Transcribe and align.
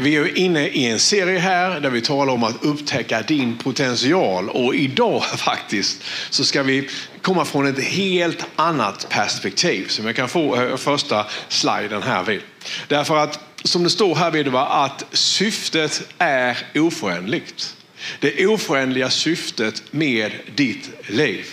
Vi 0.00 0.16
är 0.16 0.38
inne 0.38 0.68
i 0.68 0.86
en 0.86 0.98
serie 0.98 1.38
här 1.38 1.80
där 1.80 1.90
vi 1.90 2.00
talar 2.00 2.32
om 2.32 2.44
att 2.44 2.64
upptäcka 2.64 3.22
din 3.22 3.58
potential 3.58 4.50
och 4.50 4.74
idag 4.74 5.24
faktiskt 5.36 6.04
så 6.30 6.44
ska 6.44 6.62
vi 6.62 6.88
komma 7.22 7.44
från 7.44 7.66
ett 7.66 7.84
helt 7.84 8.46
annat 8.56 9.06
perspektiv 9.08 9.86
som 9.88 10.06
jag 10.06 10.16
kan 10.16 10.28
få 10.28 10.62
eh, 10.62 10.76
första 10.76 11.26
sliden 11.48 12.02
här 12.02 12.22
vid. 12.24 12.40
Därför 12.88 13.16
att 13.16 13.40
som 13.64 13.82
det 13.82 13.90
står 13.90 14.14
här 14.14 14.30
vid 14.30 14.48
va, 14.48 14.66
att 14.66 15.04
syftet 15.12 16.02
är 16.18 16.58
oförändligt. 16.74 17.74
Det 18.20 18.46
oförändliga 18.46 19.10
syftet 19.10 19.82
med 19.90 20.32
ditt 20.54 20.90
liv. 21.06 21.46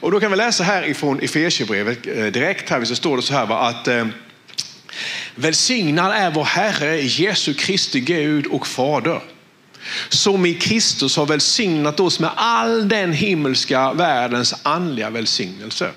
Och 0.00 0.10
då 0.10 0.20
kan 0.20 0.30
vi 0.30 0.36
läsa 0.36 0.64
här 0.64 0.86
ifrån 0.86 1.20
Efesierbrevet 1.20 2.06
eh, 2.06 2.26
direkt 2.26 2.70
här 2.70 2.84
så 2.84 2.94
står 2.94 3.16
det 3.16 3.22
så 3.22 3.34
här 3.34 3.46
va, 3.46 3.58
att 3.58 3.88
eh, 3.88 4.06
Välsignad 5.34 6.12
är 6.12 6.30
vår 6.30 6.44
Herre 6.44 7.00
Jesu 7.00 7.54
Kristi 7.54 8.00
Gud 8.00 8.46
och 8.46 8.66
Fader 8.66 9.20
som 10.08 10.46
i 10.46 10.54
Kristus 10.54 11.16
har 11.16 11.26
välsignat 11.26 12.00
oss 12.00 12.20
med 12.20 12.30
all 12.36 12.88
den 12.88 13.12
himmelska 13.12 13.92
världens 13.92 14.54
andliga 14.62 15.10
välsignelse. 15.10 15.90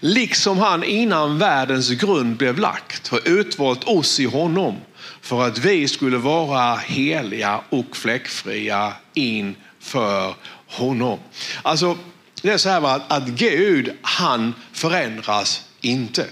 Liksom 0.00 0.58
han 0.58 0.84
innan 0.84 1.38
världens 1.38 1.90
grund 1.90 2.36
blev 2.36 2.58
lagt 2.58 3.08
har 3.08 3.28
utvalt 3.28 3.84
oss 3.84 4.20
i 4.20 4.24
honom 4.24 4.76
för 5.20 5.46
att 5.46 5.58
vi 5.58 5.88
skulle 5.88 6.16
vara 6.16 6.76
heliga 6.76 7.60
och 7.70 7.96
fläckfria 7.96 8.92
inför 9.14 10.34
honom. 10.66 11.18
Alltså, 11.62 11.98
det 12.42 12.50
är 12.50 12.58
så 12.58 12.68
här 12.68 13.00
att 13.08 13.26
Gud, 13.26 13.90
han 14.02 14.54
förändras 14.72 15.62
inte. 15.80 16.26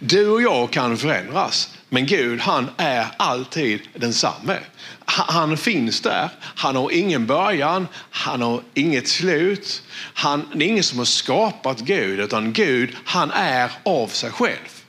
Du 0.00 0.28
och 0.28 0.42
jag 0.42 0.70
kan 0.70 0.96
förändras, 0.96 1.70
men 1.88 2.06
Gud 2.06 2.40
han 2.40 2.70
är 2.76 3.06
alltid 3.16 3.80
densamme. 3.94 4.58
Han 5.06 5.56
finns 5.56 6.00
där, 6.00 6.28
han 6.40 6.76
har 6.76 6.90
ingen 6.90 7.26
början, 7.26 7.88
han 8.10 8.42
har 8.42 8.60
inget 8.74 9.08
slut. 9.08 9.82
Han, 10.14 10.48
det 10.54 10.64
är 10.64 10.68
ingen 10.68 10.84
som 10.84 10.98
har 10.98 11.04
skapat 11.04 11.80
Gud, 11.80 12.20
utan 12.20 12.52
Gud 12.52 12.96
han 13.04 13.30
är 13.30 13.70
av 13.82 14.08
sig 14.08 14.30
själv. 14.30 14.84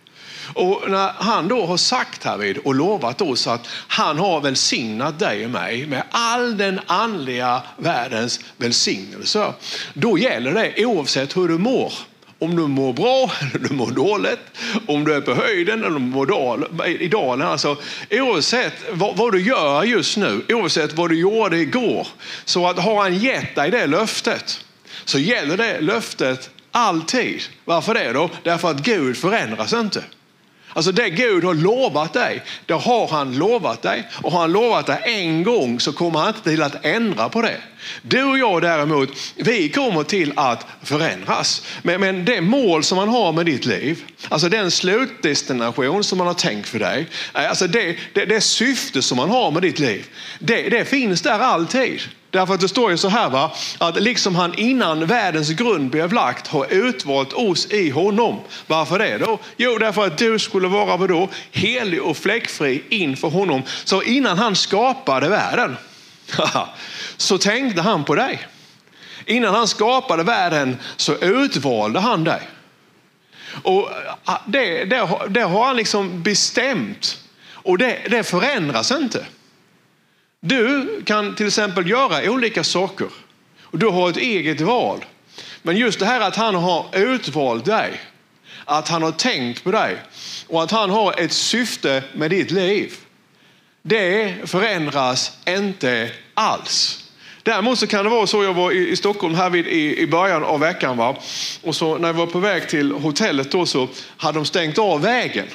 Och 0.53 0.83
när 0.87 1.11
han 1.15 1.47
då 1.47 1.65
har 1.65 1.77
sagt 1.77 2.23
härvid 2.23 2.57
och 2.57 2.75
lovat 2.75 3.21
oss 3.21 3.47
att 3.47 3.67
han 3.87 4.19
har 4.19 4.41
välsignat 4.41 5.19
dig 5.19 5.45
och 5.45 5.51
mig 5.51 5.85
med 5.85 6.03
all 6.11 6.57
den 6.57 6.79
andliga 6.85 7.61
världens 7.77 8.39
välsignelse. 8.57 9.53
Då 9.93 10.17
gäller 10.17 10.53
det 10.53 10.85
oavsett 10.85 11.37
hur 11.37 11.47
du 11.47 11.57
mår. 11.57 11.93
Om 12.45 12.55
du 12.55 12.67
mår 12.67 12.93
bra 12.93 13.31
eller 13.41 13.59
du 13.69 13.75
mår 13.75 13.91
dåligt, 13.91 14.39
om 14.87 15.03
du 15.03 15.13
är 15.13 15.21
på 15.21 15.33
höjden 15.33 15.79
eller 15.79 15.95
om 15.95 16.11
du 16.11 16.15
mår 16.15 16.25
dal, 16.25 16.65
i 16.99 17.07
dalen. 17.07 17.47
Alltså, 17.47 17.77
oavsett 18.11 18.73
vad, 18.91 19.17
vad, 19.17 19.31
du 19.31 19.41
gör 19.41 19.83
just 19.83 20.17
nu, 20.17 20.41
oavsett 20.49 20.93
vad 20.93 21.09
du 21.09 21.19
gjorde 21.19 21.57
igår. 21.57 22.07
Så 22.45 22.67
att 22.67 22.79
har 22.79 23.01
han 23.01 23.17
gett 23.17 23.55
dig 23.55 23.71
det 23.71 23.87
löftet 23.87 24.65
så 25.05 25.19
gäller 25.19 25.57
det 25.57 25.81
löftet 25.81 26.49
alltid. 26.71 27.41
Varför 27.65 27.93
det 27.93 28.13
då? 28.13 28.29
Därför 28.43 28.71
att 28.71 28.79
Gud 28.79 29.17
förändras 29.17 29.73
inte. 29.73 30.03
Alltså 30.75 30.91
det 30.91 31.09
Gud 31.09 31.43
har 31.43 31.53
lovat 31.53 32.13
dig, 32.13 32.43
det 32.65 32.73
har 32.73 33.07
han 33.07 33.37
lovat 33.37 33.81
dig. 33.81 34.09
Och 34.21 34.31
har 34.31 34.39
han 34.39 34.51
lovat 34.51 34.85
dig 34.85 35.01
en 35.05 35.43
gång 35.43 35.79
så 35.79 35.93
kommer 35.93 36.19
han 36.19 36.27
inte 36.27 36.49
till 36.49 36.61
att 36.61 36.85
ändra 36.85 37.29
på 37.29 37.41
det. 37.41 37.57
Du 38.01 38.23
och 38.23 38.37
jag 38.37 38.61
däremot, 38.61 39.09
vi 39.35 39.69
kommer 39.69 40.03
till 40.03 40.33
att 40.35 40.65
förändras. 40.83 41.61
Men, 41.83 42.01
men 42.01 42.25
det 42.25 42.41
mål 42.41 42.83
som 42.83 42.95
man 42.95 43.09
har 43.09 43.31
med 43.31 43.45
ditt 43.45 43.65
liv, 43.65 44.03
alltså 44.29 44.49
den 44.49 44.71
slutdestination 44.71 46.03
som 46.03 46.17
man 46.17 46.27
har 46.27 46.33
tänkt 46.33 46.69
för 46.69 46.79
dig, 46.79 47.07
eh, 47.33 47.49
alltså 47.49 47.67
det, 47.67 47.95
det, 48.13 48.25
det 48.25 48.41
syfte 48.41 49.01
som 49.01 49.17
man 49.17 49.29
har 49.29 49.51
med 49.51 49.61
ditt 49.61 49.79
liv, 49.79 50.05
det, 50.39 50.69
det 50.69 50.85
finns 50.85 51.21
där 51.21 51.39
alltid. 51.39 52.01
Därför 52.35 52.53
att 52.53 52.61
det 52.61 52.67
står 52.67 52.91
ju 52.91 52.97
så 52.97 53.09
här 53.09 53.29
va, 53.29 53.51
att 53.77 54.01
liksom 54.01 54.35
han 54.35 54.53
innan 54.53 55.05
världens 55.05 55.49
grund 55.49 55.89
blev 55.89 56.13
lagt 56.13 56.47
har 56.47 56.73
utvalt 56.73 57.33
oss 57.33 57.71
i 57.71 57.89
honom. 57.89 58.39
Varför 58.67 58.99
det 58.99 59.17
då? 59.17 59.39
Jo, 59.57 59.77
därför 59.77 60.07
att 60.07 60.17
du 60.17 60.39
skulle 60.39 60.67
vara 60.67 60.97
vadå? 60.97 61.29
Helig 61.51 62.03
och 62.03 62.17
fläckfri 62.17 62.83
inför 62.89 63.29
honom. 63.29 63.63
Så 63.83 64.03
innan 64.03 64.37
han 64.37 64.55
skapade 64.55 65.29
världen 65.29 65.77
så 67.17 67.37
tänkte 67.37 67.81
han 67.81 68.03
på 68.03 68.15
dig. 68.15 68.47
Innan 69.25 69.55
han 69.55 69.67
skapade 69.67 70.23
världen 70.23 70.77
så 70.95 71.15
utvalde 71.15 71.99
han 71.99 72.23
dig. 72.23 72.41
Och 73.63 73.89
ah, 74.25 74.37
det, 74.47 74.85
det, 74.85 75.09
det 75.29 75.41
har 75.41 75.65
han 75.65 75.75
liksom 75.75 76.23
bestämt 76.23 77.17
och 77.51 77.77
det, 77.77 77.99
det 78.09 78.23
förändras 78.23 78.91
inte. 78.91 79.25
Du 80.47 81.01
kan 81.05 81.35
till 81.35 81.47
exempel 81.47 81.89
göra 81.89 82.31
olika 82.31 82.63
saker 82.63 83.07
och 83.61 83.79
du 83.79 83.87
har 83.87 84.09
ett 84.09 84.17
eget 84.17 84.61
val. 84.61 85.05
Men 85.61 85.77
just 85.77 85.99
det 85.99 86.05
här 86.05 86.21
att 86.21 86.35
han 86.35 86.55
har 86.55 86.85
utvalt 86.93 87.65
dig, 87.65 88.01
att 88.65 88.89
han 88.89 89.03
har 89.03 89.11
tänkt 89.11 89.63
på 89.63 89.71
dig 89.71 89.97
och 90.47 90.63
att 90.63 90.71
han 90.71 90.89
har 90.89 91.19
ett 91.19 91.31
syfte 91.31 92.03
med 92.13 92.29
ditt 92.29 92.51
liv. 92.51 92.93
Det 93.81 94.35
förändras 94.45 95.37
inte 95.47 96.11
alls. 96.33 97.03
Däremot 97.43 97.79
så 97.79 97.87
kan 97.87 98.03
det 98.03 98.09
vara 98.09 98.27
så, 98.27 98.43
jag 98.43 98.53
var 98.53 98.71
i, 98.71 98.95
Stockholm 98.95 99.35
här 99.35 99.49
vid, 99.49 99.67
i, 99.67 99.99
i 99.99 100.07
början 100.07 100.43
av 100.43 100.59
veckan 100.59 100.97
va? 100.97 101.15
och 101.61 101.75
så 101.75 101.97
när 101.97 102.07
jag 102.07 102.13
var 102.13 102.27
på 102.27 102.39
väg 102.39 102.69
till 102.69 102.91
hotellet 102.91 103.51
då 103.51 103.65
så 103.65 103.87
hade 104.17 104.39
de 104.39 104.45
stängt 104.45 104.77
av 104.77 105.01
vägen. 105.01 105.45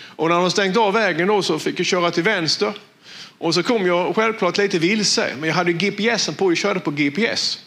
Och 0.00 0.28
när 0.28 0.36
de 0.36 0.50
stängt 0.50 0.76
av 0.76 0.92
vägen 0.92 1.28
då 1.28 1.42
så 1.42 1.58
fick 1.58 1.78
jag 1.78 1.86
köra 1.86 2.10
till 2.10 2.22
vänster 2.22 2.72
och 3.40 3.54
så 3.54 3.62
kom 3.62 3.86
jag 3.86 4.16
självklart 4.16 4.58
lite 4.58 4.78
vilse, 4.78 5.34
men 5.38 5.48
jag 5.48 5.56
hade 5.56 5.72
GPSen 5.72 6.34
på 6.34 6.50
jag 6.50 6.58
körde 6.58 6.80
på 6.80 6.90
GPS. 6.90 7.58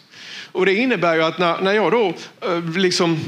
Och 0.52 0.66
det 0.66 0.74
innebär 0.74 1.14
ju 1.14 1.22
att 1.22 1.38
när, 1.38 1.60
när 1.60 1.72
jag 1.72 1.92
då 1.92 2.14
eh, 2.40 2.64
liksom 2.76 3.18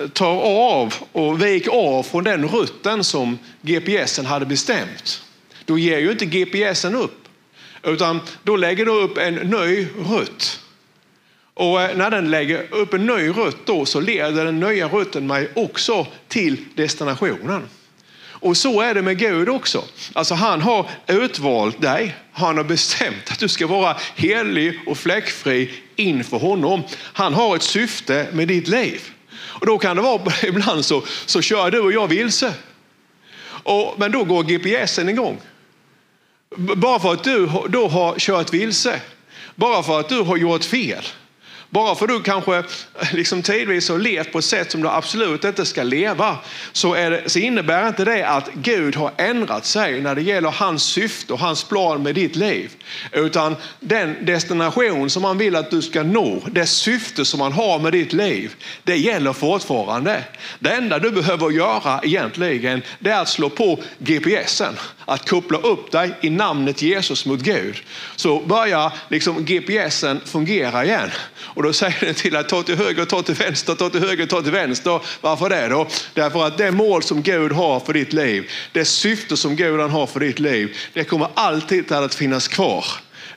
eh, 0.00 0.08
tar 0.08 0.40
av 0.72 0.94
och 1.12 1.42
vek 1.42 1.68
av 1.68 2.02
från 2.02 2.24
den 2.24 2.48
rutten 2.48 3.04
som 3.04 3.38
GPSen 3.60 4.26
hade 4.26 4.46
bestämt, 4.46 5.22
då 5.64 5.78
ger 5.78 5.98
ju 5.98 6.10
inte 6.10 6.26
GPSen 6.26 6.94
upp. 6.94 7.28
Utan 7.82 8.20
då 8.42 8.56
lägger 8.56 8.84
du 8.84 8.92
upp 8.92 9.18
en 9.18 9.34
ny 9.34 9.86
rutt. 10.08 10.60
Och 11.54 11.82
eh, 11.82 11.96
när 11.96 12.10
den 12.10 12.30
lägger 12.30 12.74
upp 12.74 12.94
en 12.94 13.06
ny 13.06 13.28
rutt 13.28 13.66
då 13.66 13.84
så 13.84 14.00
leder 14.00 14.44
den 14.44 14.60
nya 14.60 14.88
rutten 14.88 15.26
mig 15.26 15.48
också 15.54 16.06
till 16.28 16.64
destinationen. 16.74 17.62
Och 18.42 18.56
så 18.56 18.80
är 18.80 18.94
det 18.94 19.02
med 19.02 19.18
Gud 19.18 19.48
också. 19.48 19.84
Alltså 20.12 20.34
han 20.34 20.60
har 20.60 20.90
utvalt 21.06 21.80
dig. 21.80 22.16
Han 22.32 22.56
har 22.56 22.64
bestämt 22.64 23.30
att 23.30 23.38
du 23.38 23.48
ska 23.48 23.66
vara 23.66 23.96
helig 24.16 24.78
och 24.86 24.98
fläckfri 24.98 25.70
inför 25.96 26.38
honom. 26.38 26.82
Han 27.12 27.34
har 27.34 27.56
ett 27.56 27.62
syfte 27.62 28.26
med 28.32 28.48
ditt 28.48 28.68
liv. 28.68 29.00
Och 29.32 29.66
då 29.66 29.78
kan 29.78 29.96
det 29.96 30.02
vara 30.02 30.32
ibland 30.42 30.84
så, 30.84 31.02
så 31.26 31.42
kör 31.42 31.70
du 31.70 31.80
och 31.80 31.92
jag 31.92 32.08
vilse. 32.08 32.54
Och, 33.44 33.94
men 33.96 34.12
då 34.12 34.24
går 34.24 34.42
GPSen 34.42 35.08
igång. 35.08 35.40
Bara 36.56 37.00
för 37.00 37.12
att 37.12 37.24
du 37.24 37.50
då 37.68 37.88
har 37.88 38.18
kört 38.18 38.54
vilse. 38.54 39.00
Bara 39.54 39.82
för 39.82 40.00
att 40.00 40.08
du 40.08 40.20
har 40.20 40.36
gjort 40.36 40.64
fel. 40.64 41.04
Bara 41.72 41.94
för 41.94 42.04
att 42.04 42.10
du 42.10 42.22
kanske 42.22 42.58
eh, 42.58 42.64
liksom 43.12 43.42
tidvis 43.42 43.88
har 43.88 43.98
levt 43.98 44.32
på 44.32 44.38
ett 44.38 44.44
sätt 44.44 44.72
som 44.72 44.82
du 44.82 44.88
absolut 44.88 45.44
inte 45.44 45.66
ska 45.66 45.82
leva 45.82 46.38
så, 46.72 46.94
det, 46.94 47.22
så 47.26 47.38
innebär 47.38 47.88
inte 47.88 48.04
det 48.04 48.28
att 48.28 48.48
Gud 48.54 48.96
har 48.96 49.10
ändrat 49.16 49.66
sig 49.66 50.00
när 50.00 50.14
det 50.14 50.22
gäller 50.22 50.50
hans 50.50 50.82
syfte 50.82 51.32
och 51.32 51.38
hans 51.38 51.64
plan 51.64 52.02
med 52.02 52.14
ditt 52.14 52.36
liv. 52.36 52.70
Utan 53.12 53.56
den 53.80 54.16
destination 54.24 55.10
som 55.10 55.24
han 55.24 55.38
vill 55.38 55.56
att 55.56 55.70
du 55.70 55.82
ska 55.82 56.02
nå, 56.02 56.42
det 56.50 56.66
syfte 56.66 57.24
som 57.24 57.40
han 57.40 57.52
har 57.52 57.78
med 57.78 57.92
ditt 57.92 58.12
liv, 58.12 58.54
det 58.84 58.96
gäller 58.96 59.32
fortfarande. 59.32 60.24
Det 60.58 60.70
enda 60.70 60.98
du 60.98 61.10
behöver 61.10 61.50
göra 61.50 62.00
egentligen 62.02 62.82
det 62.98 63.10
är 63.10 63.20
att 63.20 63.28
slå 63.28 63.50
på 63.50 63.78
GPSen, 63.98 64.74
att 65.04 65.28
koppla 65.28 65.58
upp 65.58 65.90
dig 65.90 66.14
i 66.20 66.30
namnet 66.30 66.82
Jesus 66.82 67.26
mot 67.26 67.40
Gud. 67.40 67.76
Så 68.16 68.40
börjar 68.40 68.92
liksom 69.08 69.44
GPSen 69.44 70.20
fungera 70.24 70.84
igen. 70.84 71.10
Och 71.38 71.62
då 71.62 71.72
säger 71.72 72.00
den 72.00 72.14
till 72.14 72.36
att 72.36 72.48
ta 72.48 72.62
till 72.62 72.76
höger, 72.76 73.04
ta 73.04 73.22
till 73.22 73.34
vänster, 73.34 73.74
ta 73.74 73.90
till 73.90 74.00
höger, 74.00 74.26
ta 74.26 74.42
till 74.42 74.52
vänster. 74.52 75.00
Varför 75.20 75.48
det 75.48 75.68
då? 75.68 75.86
Därför 76.14 76.46
att 76.46 76.58
det 76.58 76.70
mål 76.70 77.02
som 77.02 77.22
Gud 77.22 77.52
har 77.52 77.80
för 77.80 77.92
ditt 77.92 78.12
liv, 78.12 78.50
det 78.72 78.84
syfte 78.84 79.36
som 79.36 79.56
Gud 79.56 79.80
har 79.80 80.06
för 80.06 80.20
ditt 80.20 80.38
liv, 80.38 80.76
det 80.92 81.04
kommer 81.04 81.28
alltid 81.34 81.92
att 81.92 82.14
finnas 82.14 82.48
kvar. 82.48 82.84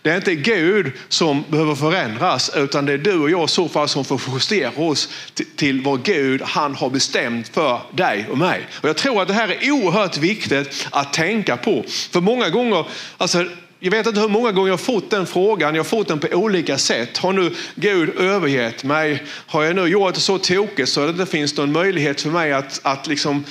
Det 0.06 0.12
är 0.12 0.16
inte 0.16 0.36
Gud 0.36 0.92
som 1.10 1.44
behöver 1.50 1.75
förändras 1.75 2.52
utan 2.56 2.86
det 2.86 2.94
är 2.94 2.98
du 2.98 3.19
och 3.19 3.30
jag 3.30 3.46
i 3.46 3.48
så 3.48 3.69
fall 3.69 3.88
som 3.88 4.06
får 4.06 4.19
justera 4.34 4.72
oss 4.78 5.10
till 5.56 5.81
vad 5.81 6.04
Gud 6.04 6.42
han 6.42 6.75
har 6.75 6.90
bestämt 6.90 7.48
för 7.48 7.81
dig 7.92 8.28
och 8.31 8.38
mig. 8.38 8.68
Och 8.81 8.90
jag 8.90 8.98
tror 8.98 9.22
att 9.22 9.28
det 9.28 9.34
här 9.34 9.48
är 9.48 9.72
oerhört 9.72 10.18
viktigt 10.18 10.88
att 10.92 11.13
tänka 11.13 11.57
på. 11.57 11.84
För 12.12 12.22
många 12.22 12.50
gånger, 12.50 12.86
alltså 13.18 13.46
jag 13.80 13.92
vet 13.92 14.07
inte 14.07 14.19
hur 14.19 14.28
många 14.28 14.52
gånger 14.52 14.68
jag 14.68 14.74
har 14.74 14.78
fått 14.78 15.10
den 15.10 15.25
frågan, 15.25 15.75
jag 15.75 15.84
har 15.84 15.90
fått 15.90 16.07
den 16.07 16.19
på 16.19 16.28
olika 16.28 16.78
sätt. 16.78 17.18
Har 17.18 17.34
nu 17.34 17.56
Gud 17.75 18.10
övergett 18.19 18.84
mig? 18.84 19.24
Har 19.48 19.63
jag 19.63 19.75
nu 19.75 19.86
gjort 19.86 20.13
det 20.13 20.19
så 20.19 20.38
tokigt 20.38 20.90
så 20.90 21.02
att 21.02 21.07
det 21.07 21.22
inte 21.22 21.31
finns 21.31 21.57
någon 21.57 21.72
möjlighet 21.72 22.22
för 22.22 22.30
mig 22.30 22.54
att, 22.54 22.80
att 22.84 23.07
liksom 23.07 23.44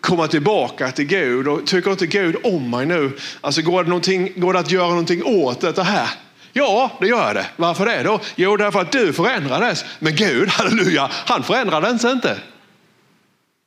komma 0.00 0.28
tillbaka 0.28 0.90
till 0.92 1.04
Gud 1.04 1.48
och 1.48 1.66
tycker 1.66 1.90
inte 1.90 2.06
Gud 2.06 2.36
om 2.44 2.70
mig 2.70 2.86
nu? 2.86 3.12
Alltså 3.40 3.62
går 3.62 3.84
det, 3.84 4.40
går 4.40 4.52
det 4.52 4.58
att 4.58 4.70
göra 4.70 4.88
någonting 4.88 5.24
åt 5.24 5.60
det 5.60 5.82
här? 5.82 6.08
Ja, 6.52 6.90
det 7.00 7.06
gör 7.06 7.34
det. 7.34 7.46
Varför 7.56 7.86
det 7.86 8.02
då? 8.02 8.20
Jo, 8.36 8.56
därför 8.56 8.80
att 8.80 8.92
du 8.92 9.12
förändrades. 9.12 9.84
Men 9.98 10.16
Gud, 10.16 10.48
halleluja, 10.52 11.10
han 11.12 11.42
förändrades 11.42 12.04
inte. 12.04 12.38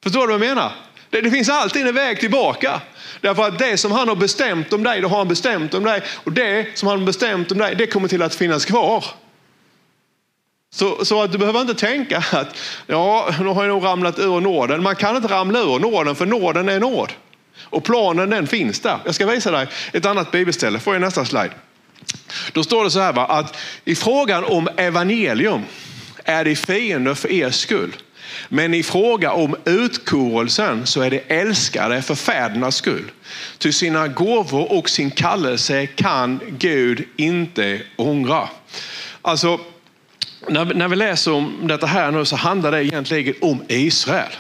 Förstår 0.04 0.22
du 0.22 0.28
vad 0.28 0.34
jag 0.34 0.56
menar? 0.56 0.72
Det, 1.10 1.22
det, 1.22 1.32
finns 1.32 1.50
alltid 1.50 1.88
en 1.88 1.96
väg 1.96 2.20
tillbaka. 2.20 2.82
Därför 3.22 3.48
att 3.48 3.60
det 3.60 3.78
som 3.78 3.92
han 3.92 4.08
har 4.08 4.16
bestämt 4.16 4.74
om 4.74 4.84
dig, 4.84 5.02
det 5.02 5.08
har 5.08 5.18
han 5.18 5.28
bestämt 5.28 5.74
om 5.74 5.84
dig. 5.84 6.02
Och 6.24 6.32
det 6.32 6.78
som 6.78 6.88
han 6.88 7.00
har 7.00 7.06
bestämt 7.06 7.52
om 7.52 7.58
dig, 7.58 7.76
det 7.76 7.88
kommer 7.88 8.08
till 8.08 8.22
att 8.22 8.36
finnas 8.36 8.66
kvar. 8.66 9.06
Så, 10.72 11.06
så 11.06 11.24
att 11.24 11.32
du 11.32 11.38
behöver 11.38 11.62
inte 11.62 11.74
tänka 11.74 12.24
att 12.32 12.58
ja, 12.88 13.30
nu 13.40 13.46
har 13.46 13.64
jag 13.64 13.70
nog 13.70 13.86
ramlat 13.86 14.20
ur 14.20 14.42
nåden. 14.42 14.84
Man 14.84 14.96
kan 14.96 15.16
inte 15.16 15.28
ramla 15.28 15.60
ur 15.60 15.80
nåden, 15.80 16.16
för 16.16 16.26
nåden 16.26 16.70
är 16.70 16.80
nåd. 16.80 17.12
Och 17.64 17.84
planen 17.84 18.30
den 18.30 18.48
finns 18.48 18.80
där. 18.80 18.98
Jag 19.06 19.16
ska 19.16 19.26
visa 19.26 19.52
dig 19.52 19.68
ett 19.94 20.06
annat 20.06 20.32
bibelställe. 20.32 20.80
Får 20.80 20.94
jag 20.94 21.02
nästa 21.02 21.26
slide? 21.26 21.52
Då 22.52 22.64
står 22.64 22.84
det 22.84 22.92
så 22.92 23.00
här 23.00 23.14
va, 23.14 23.26
att 23.26 23.58
i 23.86 23.96
frågan 23.96 24.44
om 24.44 24.70
evangelium 24.78 25.64
är 26.24 26.46
det 26.46 26.56
fiender 26.56 27.14
för 27.14 27.32
er 27.32 27.50
skull. 27.50 27.96
Men 28.50 28.74
i 28.74 28.84
fråga 28.84 29.32
om 29.32 29.56
utkorelsen 29.66 30.86
så 30.86 31.02
är 31.02 31.10
det 31.10 31.20
älskade 31.28 32.02
för 32.02 32.16
fädernas 32.16 32.76
skull. 32.76 33.12
Till 33.58 33.74
sina 33.74 34.08
gåvor 34.08 34.72
och 34.72 34.90
sin 34.90 35.12
kallelse 35.12 35.88
kan 35.88 36.40
Gud 36.50 37.08
inte 37.18 37.82
ångra. 37.96 38.50
Alltså, 39.22 39.60
när, 40.50 40.66
när 40.66 40.88
vi 40.88 40.96
läser 40.96 41.34
om 41.34 41.68
detta 41.68 41.88
här 41.88 42.12
nu 42.12 42.26
så 42.26 42.36
handlar 42.36 42.72
det 42.72 42.86
egentligen 42.86 43.36
om 43.42 43.64
Israel. 43.68 44.32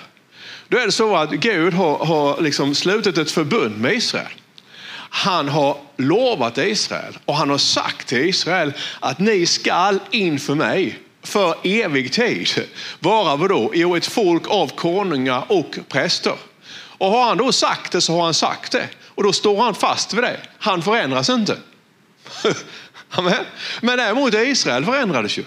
Då 0.68 0.78
är 0.78 0.86
det 0.86 0.92
så 0.92 1.16
att 1.16 1.32
Gud 1.32 1.74
har, 1.74 2.06
har 2.06 2.42
liksom 2.42 2.76
slutit 2.76 3.18
ett 3.18 3.32
förbund 3.32 3.78
med 3.78 3.94
Israel. 3.94 4.32
Han 5.10 5.50
har 5.50 5.78
lovat 5.98 6.58
Israel 6.58 7.18
och 7.26 7.36
han 7.36 7.50
har 7.50 7.58
sagt 7.58 8.08
till 8.08 8.26
Israel 8.26 8.74
att 9.00 9.20
ni 9.20 9.46
skall 9.46 10.00
inför 10.12 10.56
mig 10.56 11.00
för 11.24 11.56
evig 11.64 12.12
tid 12.12 12.48
vara 13.00 13.36
vadå? 13.36 13.72
Jo, 13.74 13.96
ett 13.96 14.06
folk 14.06 14.48
av 14.48 14.68
konungar 14.68 15.44
och 15.48 15.80
präster. 15.90 16.34
Och 16.72 17.12
har 17.12 17.24
han 17.24 17.38
då 17.38 17.52
sagt 17.52 17.92
det 17.92 18.02
så 18.02 18.14
har 18.14 18.24
han 18.24 18.34
sagt 18.34 18.72
det. 18.72 18.90
Och 19.06 19.24
då 19.24 19.34
står 19.34 19.62
han 19.62 19.76
fast 19.76 20.14
vid 20.14 20.24
det. 20.24 20.40
Han 20.60 20.82
förändras 20.82 21.30
inte. 21.30 21.58
Amen. 23.10 23.46
Men 23.82 23.98
däremot 23.98 24.34
Israel 24.34 24.86
förändrades 24.86 25.38
ju. 25.38 25.44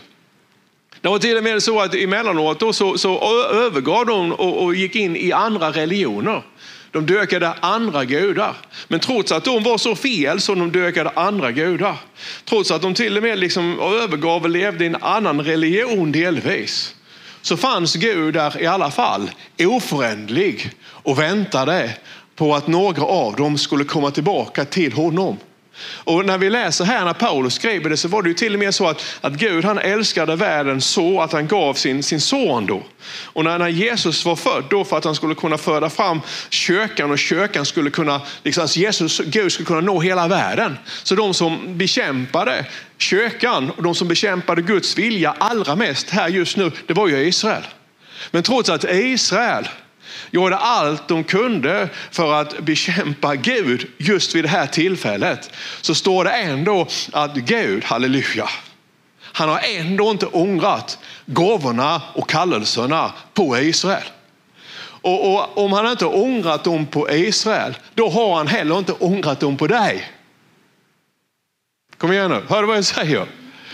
Det 1.02 1.08
var 1.08 1.18
till 1.18 1.36
och 1.36 1.44
med 1.44 1.62
så 1.62 1.80
att 1.80 1.94
emellanåt 1.94 2.60
då 2.60 2.72
så, 2.72 2.98
så 2.98 3.44
övergav 3.52 4.06
de 4.06 4.32
och, 4.32 4.62
och 4.62 4.74
gick 4.74 4.96
in 4.96 5.16
i 5.16 5.32
andra 5.32 5.70
religioner. 5.70 6.42
De 6.90 7.06
dökade 7.06 7.54
andra 7.60 8.04
gudar. 8.04 8.56
Men 8.88 9.00
trots 9.00 9.32
att 9.32 9.44
de 9.44 9.62
var 9.62 9.78
så 9.78 9.94
fel 9.94 10.40
så 10.40 10.54
de 10.54 10.72
dökade 10.72 11.10
andra 11.14 11.52
gudar. 11.52 11.96
Trots 12.44 12.70
att 12.70 12.82
de 12.82 12.94
till 12.94 13.16
och 13.16 13.22
med 13.22 13.38
liksom 13.38 13.80
övergav 13.80 14.42
och 14.42 14.50
levde 14.50 14.84
i 14.84 14.86
en 14.86 14.96
annan 15.00 15.40
religion 15.40 16.12
delvis. 16.12 16.94
Så 17.42 17.56
fanns 17.56 17.94
Gud 17.94 18.34
där 18.34 18.62
i 18.62 18.66
alla 18.66 18.90
fall 18.90 19.30
oföränderlig 19.58 20.70
och 20.84 21.18
väntade 21.18 21.90
på 22.36 22.54
att 22.54 22.66
några 22.66 23.02
av 23.02 23.36
dem 23.36 23.58
skulle 23.58 23.84
komma 23.84 24.10
tillbaka 24.10 24.64
till 24.64 24.92
honom. 24.92 25.36
Och 25.84 26.26
när 26.26 26.38
vi 26.38 26.50
läser 26.50 26.84
här 26.84 27.04
när 27.04 27.12
Paulus 27.12 27.54
skrev 27.54 27.90
det 27.90 27.96
så 27.96 28.08
var 28.08 28.22
det 28.22 28.28
ju 28.28 28.34
till 28.34 28.52
och 28.52 28.58
med 28.58 28.74
så 28.74 28.88
att, 28.88 29.04
att 29.20 29.32
Gud 29.32 29.64
han 29.64 29.78
älskade 29.78 30.36
världen 30.36 30.80
så 30.80 31.20
att 31.20 31.32
han 31.32 31.46
gav 31.46 31.74
sin, 31.74 32.02
sin 32.02 32.20
son 32.20 32.66
då. 32.66 32.82
Och 33.24 33.44
när, 33.44 33.58
när 33.58 33.68
Jesus 33.68 34.24
var 34.24 34.36
född 34.36 34.64
då 34.70 34.84
för 34.84 34.98
att 34.98 35.04
han 35.04 35.14
skulle 35.14 35.34
kunna 35.34 35.58
föda 35.58 35.90
fram 35.90 36.20
kökan 36.50 37.10
och 37.10 37.18
kökan 37.18 37.66
skulle 37.66 37.90
kunna, 37.90 38.20
liksom, 38.42 38.62
alltså 38.62 38.78
Jesus, 38.78 39.20
Gud 39.20 39.52
skulle 39.52 39.66
kunna 39.66 39.80
nå 39.80 40.00
hela 40.00 40.28
världen. 40.28 40.78
Så 41.02 41.14
de 41.14 41.34
som 41.34 41.78
bekämpade 41.78 42.64
kökan 42.98 43.70
och 43.70 43.82
de 43.82 43.94
som 43.94 44.08
bekämpade 44.08 44.62
Guds 44.62 44.98
vilja 44.98 45.34
allra 45.38 45.76
mest 45.76 46.10
här 46.10 46.28
just 46.28 46.56
nu, 46.56 46.72
det 46.86 46.94
var 46.94 47.08
ju 47.08 47.26
Israel. 47.26 47.62
Men 48.30 48.42
trots 48.42 48.68
att 48.68 48.84
Israel 48.84 49.68
gjorde 50.30 50.56
allt 50.56 51.08
de 51.08 51.24
kunde 51.24 51.88
för 52.10 52.32
att 52.32 52.58
bekämpa 52.60 53.36
Gud 53.36 53.86
just 53.98 54.34
vid 54.34 54.44
det 54.44 54.48
här 54.48 54.66
tillfället. 54.66 55.50
Så 55.80 55.94
står 55.94 56.24
det 56.24 56.30
ändå 56.30 56.86
att 57.12 57.34
Gud, 57.34 57.84
halleluja, 57.84 58.48
han 59.20 59.48
har 59.48 59.60
ändå 59.78 60.10
inte 60.10 60.26
ångrat 60.26 60.98
gåvorna 61.26 62.02
och 62.14 62.28
kallelserna 62.28 63.12
på 63.34 63.58
Israel. 63.58 64.04
Och, 65.02 65.34
och, 65.34 65.64
om 65.64 65.72
han 65.72 65.90
inte 65.90 66.06
ångrat 66.06 66.64
dem 66.64 66.86
på 66.86 67.10
Israel, 67.10 67.74
då 67.94 68.08
har 68.08 68.36
han 68.36 68.46
heller 68.46 68.78
inte 68.78 68.92
ångrat 68.92 69.40
dem 69.40 69.56
på 69.56 69.66
dig. 69.66 70.10
Kom 71.98 72.12
igen 72.12 72.30
nu, 72.30 72.42
hör 72.48 72.60
du 72.60 72.68
vad 72.68 72.76
jag 72.76 72.84
säger? 72.84 73.26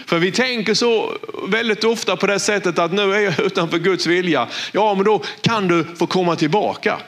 För 0.09 0.19
vi 0.19 0.33
tänker 0.33 0.75
så 0.75 1.19
väldigt 1.49 1.85
ofta 1.85 2.17
på 2.17 2.27
det 2.27 2.41
sättet 2.41 2.79
att 2.79 2.93
nu 2.93 3.15
är 3.15 3.21
jag 3.21 3.41
utanför 3.47 3.79
Guds 3.79 4.07
vilja. 4.07 4.49
Ja, 4.73 4.95
men 4.95 5.05
då 5.05 5.23
kan 5.41 5.69
du 5.69 5.85
få 5.85 6.07
komma 6.07 6.37
tillbaka. 6.37 6.99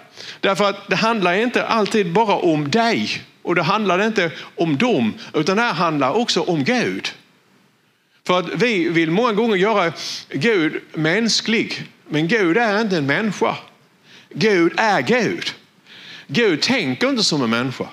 Därför 0.41 0.69
att 0.69 0.89
det 0.89 0.97
handlar 0.97 1.35
inte 1.35 1.67
alltid 1.67 2.13
bara 2.13 2.37
om 2.37 2.71
dig 2.71 3.23
och 3.43 3.55
det 3.55 3.63
handlar 3.63 4.07
inte 4.07 4.31
om 4.57 4.77
dem, 4.77 5.15
utan 5.35 5.57
det 5.57 5.63
här 5.63 5.73
handlar 5.73 6.13
också 6.13 6.41
om 6.41 6.65
Gud. 6.65 7.09
För 8.27 8.39
att 8.39 8.49
vi 8.55 8.89
vill 8.89 9.11
många 9.11 9.33
gånger 9.33 9.57
göra 9.57 9.93
Gud 10.29 10.83
mänsklig, 10.95 11.83
men 12.09 12.29
Gud 12.29 12.57
är 12.57 12.81
inte 12.81 12.97
en 12.97 13.07
människa. 13.07 13.57
Gud 14.35 14.73
är 14.77 15.01
Gud. 15.01 15.45
Gud 16.27 16.63
tänker 16.63 17.09
inte 17.09 17.25
som 17.25 17.43
en 17.43 17.51
människa. 17.51 17.87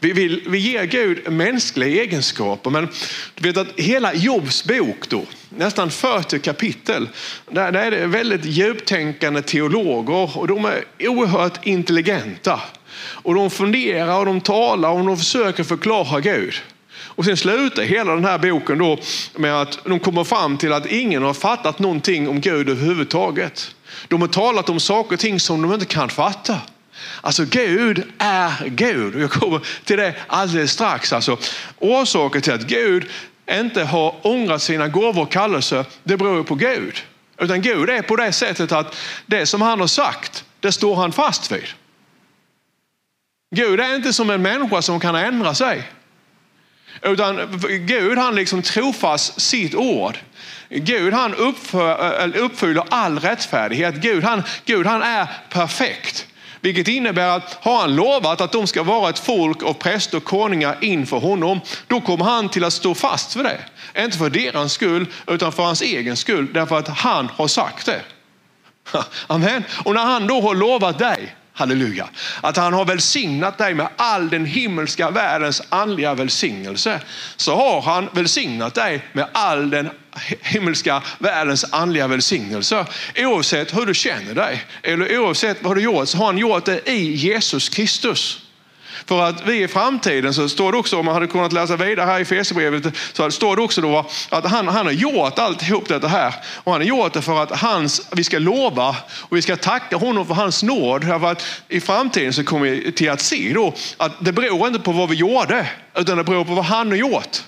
Vi, 0.00 0.12
vill, 0.12 0.42
vi 0.46 0.58
ger 0.58 0.84
Gud 0.84 1.32
mänskliga 1.32 2.02
egenskaper. 2.02 2.70
Men 2.70 2.88
du 3.34 3.42
vet 3.48 3.56
att 3.56 3.80
hela 3.80 4.14
Jobs 4.14 4.64
bok 4.64 5.08
då, 5.08 5.22
nästan 5.48 5.90
40 5.90 6.38
kapitel, 6.38 7.08
där, 7.50 7.72
där 7.72 7.82
är 7.82 7.90
det 7.90 8.06
väldigt 8.06 8.44
djuptänkande 8.44 9.42
teologer 9.42 10.38
och 10.38 10.48
de 10.48 10.64
är 10.64 10.84
oerhört 11.00 11.66
intelligenta. 11.66 12.60
Och 12.96 13.34
de 13.34 13.50
funderar 13.50 14.18
och 14.18 14.26
de 14.26 14.40
talar 14.40 14.90
och 14.90 15.06
de 15.06 15.16
försöker 15.16 15.64
förklara 15.64 16.20
Gud. 16.20 16.54
Och 17.16 17.24
sen 17.24 17.36
slutar 17.36 17.82
hela 17.82 18.14
den 18.14 18.24
här 18.24 18.38
boken 18.38 18.78
då 18.78 18.98
med 19.36 19.60
att 19.60 19.78
de 19.84 20.00
kommer 20.00 20.24
fram 20.24 20.56
till 20.56 20.72
att 20.72 20.86
ingen 20.86 21.22
har 21.22 21.34
fattat 21.34 21.78
någonting 21.78 22.28
om 22.28 22.40
Gud 22.40 22.68
överhuvudtaget. 22.68 23.74
De 24.08 24.20
har 24.20 24.28
talat 24.28 24.68
om 24.68 24.80
saker 24.80 25.14
och 25.14 25.20
ting 25.20 25.40
som 25.40 25.62
de 25.62 25.74
inte 25.74 25.86
kan 25.86 26.08
fatta. 26.08 26.60
Alltså 27.20 27.44
Gud 27.44 28.02
är 28.18 28.68
Gud. 28.68 29.20
Jag 29.20 29.30
kommer 29.30 29.60
till 29.84 29.96
det 29.96 30.14
alldeles 30.26 30.72
strax. 30.72 31.12
Alltså, 31.12 31.38
orsaken 31.78 32.42
till 32.42 32.52
att 32.52 32.66
Gud 32.66 33.10
inte 33.50 33.82
har 33.84 34.26
ångrat 34.26 34.62
sina 34.62 34.88
gåvor 34.88 35.22
och 35.22 35.32
kallelser, 35.32 35.84
det 36.04 36.16
beror 36.16 36.42
på 36.42 36.54
Gud. 36.54 37.02
Utan 37.38 37.62
Gud 37.62 37.90
är 37.90 38.02
på 38.02 38.16
det 38.16 38.32
sättet 38.32 38.72
att 38.72 38.96
det 39.26 39.46
som 39.46 39.62
han 39.62 39.80
har 39.80 39.86
sagt, 39.86 40.44
det 40.60 40.72
står 40.72 40.94
han 40.96 41.12
fast 41.12 41.52
vid. 41.52 41.68
Gud 43.54 43.80
är 43.80 43.96
inte 43.96 44.12
som 44.12 44.30
en 44.30 44.42
människa 44.42 44.82
som 44.82 45.00
kan 45.00 45.14
ändra 45.14 45.54
sig. 45.54 45.90
Utan 47.02 47.60
Gud 47.86 48.18
han 48.18 48.34
liksom 48.34 48.62
trofast 48.62 49.40
sitt 49.40 49.74
ord. 49.74 50.18
Gud 50.68 51.12
han 51.12 51.34
uppfyller 52.34 52.84
all 52.88 53.18
rättfärdighet. 53.18 53.94
Gud 53.94 54.24
han, 54.24 54.42
Gud 54.64 54.86
han 54.86 55.02
är 55.02 55.26
perfekt. 55.50 56.26
Vilket 56.64 56.88
innebär 56.88 57.28
att 57.28 57.58
har 57.60 57.80
han 57.80 57.96
lovat 57.96 58.40
att 58.40 58.52
de 58.52 58.66
ska 58.66 58.82
vara 58.82 59.10
ett 59.10 59.18
folk 59.18 59.62
av 59.62 59.72
präster 59.72 60.16
och 60.16 60.24
konungar 60.24 60.76
inför 60.80 61.18
honom, 61.18 61.60
då 61.86 62.00
kommer 62.00 62.24
han 62.24 62.48
till 62.48 62.64
att 62.64 62.72
stå 62.72 62.94
fast 62.94 63.32
för 63.32 63.42
det. 63.42 63.60
Inte 64.04 64.18
för 64.18 64.30
deras 64.30 64.72
skull, 64.72 65.06
utan 65.26 65.52
för 65.52 65.62
hans 65.62 65.82
egen 65.82 66.16
skull, 66.16 66.52
därför 66.52 66.78
att 66.78 66.88
han 66.88 67.28
har 67.36 67.48
sagt 67.48 67.86
det. 67.86 68.00
Amen. 69.26 69.64
Och 69.84 69.94
när 69.94 70.04
han 70.04 70.26
då 70.26 70.40
har 70.40 70.54
lovat 70.54 70.98
dig, 70.98 71.36
halleluja, 71.52 72.08
att 72.40 72.56
han 72.56 72.72
har 72.72 72.84
välsignat 72.84 73.58
dig 73.58 73.74
med 73.74 73.88
all 73.96 74.28
den 74.28 74.44
himmelska 74.44 75.10
världens 75.10 75.62
andliga 75.68 76.14
välsignelse, 76.14 77.00
så 77.36 77.54
har 77.54 77.80
han 77.80 78.08
välsignat 78.12 78.74
dig 78.74 79.04
med 79.12 79.26
all 79.32 79.70
den 79.70 79.90
himmelska 80.42 81.02
världens 81.18 81.64
andliga 81.70 82.06
välsignelse. 82.06 82.86
Oavsett 83.16 83.76
hur 83.76 83.86
du 83.86 83.94
känner 83.94 84.34
dig 84.34 84.64
eller 84.82 85.18
oavsett 85.18 85.62
vad 85.62 85.76
du 85.76 85.82
gjort 85.82 86.08
så 86.08 86.18
har 86.18 86.26
han 86.26 86.38
gjort 86.38 86.64
det 86.64 86.88
i 86.90 87.12
Jesus 87.14 87.68
Kristus. 87.68 88.40
För 89.06 89.22
att 89.22 89.46
vi 89.46 89.62
i 89.62 89.68
framtiden 89.68 90.34
så 90.34 90.48
står 90.48 90.72
det 90.72 90.78
också, 90.78 90.98
om 90.98 91.04
man 91.04 91.14
hade 91.14 91.26
kunnat 91.26 91.52
läsa 91.52 91.76
vidare 91.76 92.06
här 92.06 92.20
i 92.20 92.24
Fesebrevet, 92.24 92.96
så 93.12 93.30
står 93.30 93.56
det 93.56 93.62
också 93.62 93.80
då 93.80 94.06
att 94.28 94.46
han, 94.46 94.68
han 94.68 94.86
har 94.86 94.92
gjort 94.92 95.38
alltihop 95.38 95.88
detta 95.88 96.08
här. 96.08 96.34
Och 96.54 96.72
han 96.72 96.80
har 96.80 96.88
gjort 96.88 97.12
det 97.12 97.22
för 97.22 97.42
att 97.42 97.60
hans, 97.60 98.08
vi 98.12 98.24
ska 98.24 98.38
lova 98.38 98.96
och 99.10 99.36
vi 99.36 99.42
ska 99.42 99.56
tacka 99.56 99.96
honom 99.96 100.26
för 100.26 100.34
hans 100.34 100.62
nåd. 100.62 101.04
För 101.04 101.30
att 101.30 101.46
I 101.68 101.80
framtiden 101.80 102.32
så 102.32 102.44
kommer 102.44 102.70
vi 102.70 102.92
till 102.92 103.10
att 103.10 103.20
se 103.20 103.52
då 103.54 103.74
att 103.96 104.24
det 104.24 104.32
beror 104.32 104.66
inte 104.66 104.80
på 104.80 104.92
vad 104.92 105.08
vi 105.08 105.16
gjorde, 105.16 105.70
utan 105.94 106.16
det 106.16 106.24
beror 106.24 106.44
på 106.44 106.54
vad 106.54 106.64
han 106.64 106.88
har 106.88 106.96
gjort. 106.96 107.42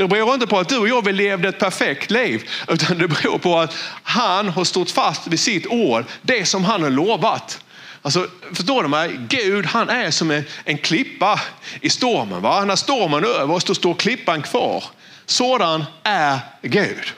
Det 0.00 0.08
beror 0.08 0.34
inte 0.34 0.46
på 0.46 0.58
att 0.58 0.68
du 0.68 0.78
och 0.78 0.88
jag 0.88 1.14
levde 1.14 1.48
ett 1.48 1.58
perfekt 1.58 2.10
liv, 2.10 2.50
utan 2.68 2.98
det 2.98 3.08
beror 3.08 3.38
på 3.38 3.58
att 3.58 3.74
han 4.02 4.48
har 4.48 4.64
stått 4.64 4.90
fast 4.90 5.26
vid 5.26 5.40
sitt 5.40 5.66
ord, 5.66 6.04
det 6.22 6.46
som 6.46 6.64
han 6.64 6.82
har 6.82 6.90
lovat. 6.90 7.64
Alltså, 8.02 8.26
förstår 8.52 8.82
du 8.82 8.88
mig? 8.88 9.20
Gud 9.28 9.66
han 9.66 9.88
är 9.88 10.10
som 10.10 10.30
en, 10.30 10.44
en 10.64 10.78
klippa 10.78 11.40
i 11.80 11.90
stormen. 11.90 12.42
Va? 12.42 12.64
När 12.64 12.76
stormen 12.76 13.24
är 13.24 13.28
över 13.28 13.54
oss, 13.54 13.64
då 13.64 13.74
står 13.74 13.94
klippan 13.94 14.42
kvar. 14.42 14.84
Sådan 15.26 15.84
är 16.02 16.38
Gud. 16.62 17.12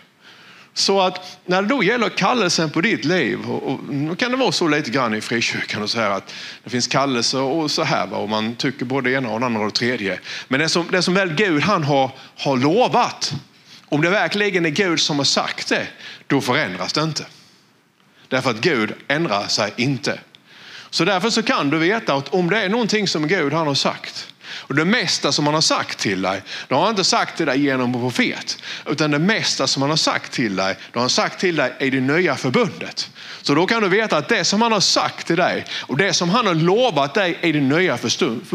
Så 0.75 1.01
att 1.01 1.39
när 1.47 1.63
det 1.63 1.69
då 1.69 1.83
gäller 1.83 2.09
kallelsen 2.09 2.71
på 2.71 2.81
ditt 2.81 3.05
liv, 3.05 3.51
och, 3.51 3.81
nu 3.89 4.17
kan 4.17 4.31
det 4.31 4.37
vara 4.37 4.53
så 4.53 4.69
lite 4.69 4.91
grann 4.91 5.15
i 5.15 5.21
frikyrkan 5.21 5.83
och 5.83 5.91
så 5.91 6.01
här 6.01 6.11
att 6.11 6.35
det 6.65 6.71
finns 6.71 6.87
kallelser 6.87 7.41
och 7.41 7.71
så 7.71 7.83
här 7.83 8.07
va, 8.07 8.17
och 8.17 8.29
man 8.29 8.55
tycker 8.55 8.85
både 8.85 9.11
det 9.11 9.17
ena 9.17 9.31
och 9.31 9.41
det 9.41 9.47
andra 9.47 9.61
och 9.61 9.67
det 9.67 9.73
tredje. 9.73 10.19
Men 10.49 10.61
det 10.61 10.69
som, 10.69 10.87
det 10.91 11.03
som 11.03 11.15
väl 11.15 11.35
Gud 11.35 11.63
han 11.63 11.85
har, 11.85 12.11
har 12.37 12.57
lovat, 12.57 13.35
om 13.89 14.01
det 14.01 14.11
verkligen 14.11 14.67
är 14.67 14.71
Gud 14.71 15.01
som 15.01 15.17
har 15.17 15.25
sagt 15.25 15.69
det, 15.69 15.87
då 16.27 16.41
förändras 16.41 16.93
det 16.93 17.03
inte. 17.03 17.27
Därför 18.29 18.51
att 18.51 18.61
Gud 18.61 18.93
ändrar 19.09 19.47
sig 19.47 19.73
inte. 19.77 20.19
Så 20.91 21.05
därför 21.05 21.31
så 21.31 21.43
kan 21.43 21.71
du 21.71 21.79
veta 21.79 22.15
att 22.15 22.29
om 22.29 22.51
det 22.51 22.63
är 22.63 22.69
någonting 22.69 23.09
som 23.09 23.29
Gud 23.29 23.53
han 23.53 23.67
har 23.67 23.75
sagt, 23.75 24.32
och 24.63 24.75
det 24.75 24.85
mesta 24.85 25.33
som 25.33 25.45
han 25.47 25.55
har 25.55 25.61
sagt 25.61 25.99
till 25.99 26.23
dig, 26.23 26.43
det 26.69 26.75
har 26.75 26.83
han 26.83 26.91
inte 26.91 27.05
sagt 27.05 27.37
till 27.37 27.47
dig 27.47 27.61
genom 27.61 27.95
en 27.95 28.01
profet. 28.01 28.59
Utan 28.87 29.11
det 29.11 29.19
mesta 29.19 29.67
som 29.67 29.83
han 29.83 29.91
har 29.91 29.97
sagt 29.97 30.33
till 30.33 30.57
dig, 30.57 30.77
det 30.93 30.99
har 30.99 31.01
han 31.01 31.11
sagt 31.11 31.41
till 31.41 31.57
dig 31.57 31.73
i 31.81 31.91
det 31.91 32.01
nya 32.01 32.37
förbundet. 32.37 33.11
Så 33.43 33.55
då 33.55 33.67
kan 33.67 33.83
du 33.83 33.89
veta 33.89 34.17
att 34.17 34.29
det 34.29 34.45
som 34.45 34.63
han 34.63 34.73
har 34.73 34.81
sagt 34.81 35.27
till 35.27 35.37
dig 35.37 35.65
och 35.71 35.97
det 35.97 36.13
som 36.13 36.31
han 36.31 36.47
har 36.47 36.55
lovat 36.55 37.15
dig 37.15 37.39
i 37.41 37.53
det 37.53 37.61
nya 37.61 37.99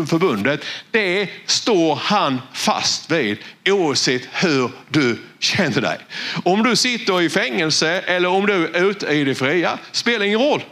förbundet, 0.08 0.66
det 0.92 1.30
står 1.46 1.96
han 1.96 2.42
fast 2.54 3.12
vid 3.12 3.38
oavsett 3.66 4.22
hur 4.32 4.72
du 4.90 5.18
känner 5.40 5.82
dig. 5.82 5.98
Om 6.44 6.64
du 6.64 6.76
sitter 6.76 7.22
i 7.22 7.30
fängelse 7.30 7.90
eller 7.90 8.30
om 8.30 8.46
du 8.46 8.68
är 8.68 8.90
ute 8.90 9.08
i 9.08 9.24
det 9.24 9.36
fria, 9.36 9.78
spelar 9.92 10.26
ingen 10.26 10.40
roll. 10.40 10.64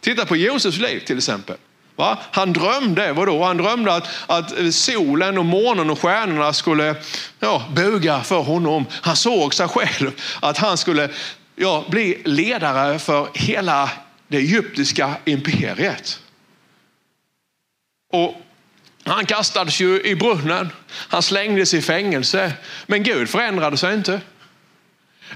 Titta 0.00 0.26
på 0.26 0.36
Josefs 0.36 0.78
liv 0.78 1.00
till 1.00 1.16
exempel. 1.16 1.56
Va? 1.96 2.18
Han 2.30 2.52
drömde, 2.52 3.12
vadå? 3.12 3.44
Han 3.44 3.56
drömde 3.56 3.94
att, 3.94 4.08
att 4.26 4.74
solen 4.74 5.38
och 5.38 5.44
månen 5.44 5.90
och 5.90 6.00
stjärnorna 6.00 6.52
skulle 6.52 6.96
ja, 7.40 7.64
buga 7.72 8.22
för 8.22 8.40
honom. 8.40 8.86
Han 8.90 9.16
såg 9.16 9.54
sig 9.54 9.68
själv 9.68 10.10
att 10.40 10.58
han 10.58 10.76
skulle 10.76 11.08
ja, 11.56 11.84
bli 11.88 12.22
ledare 12.24 12.98
för 12.98 13.28
hela 13.34 13.90
det 14.28 14.36
egyptiska 14.36 15.14
imperiet. 15.24 16.20
Och 18.12 18.34
han 19.04 19.26
kastades 19.26 19.80
ju 19.80 20.02
i 20.02 20.16
brunnen, 20.16 20.70
han 20.88 21.22
slängdes 21.22 21.74
i 21.74 21.82
fängelse, 21.82 22.52
men 22.86 23.02
Gud 23.02 23.28
förändrade 23.28 23.76
sig 23.76 23.94
inte. 23.94 24.20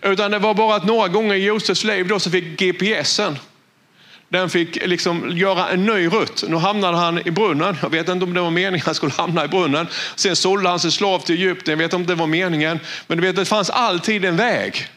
Utan 0.03 0.31
det 0.31 0.38
var 0.38 0.55
bara 0.55 0.77
att 0.77 0.87
några 0.87 1.09
gånger 1.09 1.35
i 1.35 1.45
Josefs 1.45 1.85
liv 1.85 2.09
då 2.09 2.21
så 2.21 2.31
fick 2.31 2.61
GPSen 2.61 3.38
den 4.29 4.51
fick 4.51 4.87
liksom 4.87 5.37
göra 5.37 5.69
en 5.69 5.87
ny 5.87 6.09
rutt. 6.09 6.45
Nu 6.49 6.57
hamnade 6.57 6.97
han 6.97 7.27
i 7.29 7.31
brunnen. 7.31 7.77
Jag 7.83 7.91
vet 7.91 8.09
inte 8.09 8.25
om 8.25 8.35
det 8.35 8.41
var 8.41 8.51
meningen 8.51 8.81
att 8.81 8.87
han 8.87 8.95
skulle 8.95 9.13
hamna 9.13 9.45
i 9.45 9.49
brunnen. 9.49 9.87
Sen 10.15 10.37
sålde 10.37 10.69
han 10.69 10.81
sin 10.81 10.93
slav 10.93 11.19
till 11.19 11.35
Egypten. 11.35 11.73
Jag 11.73 11.77
vet 11.77 11.85
inte 11.85 11.97
om 11.97 12.07
det 12.07 12.15
var 12.15 12.27
meningen. 12.27 12.81
Men 13.07 13.19
du 13.19 13.27
vet, 13.27 13.37
det 13.37 13.45
fanns 13.45 13.71
alltid 13.71 14.25
en 14.25 14.37
väg. 14.37 14.89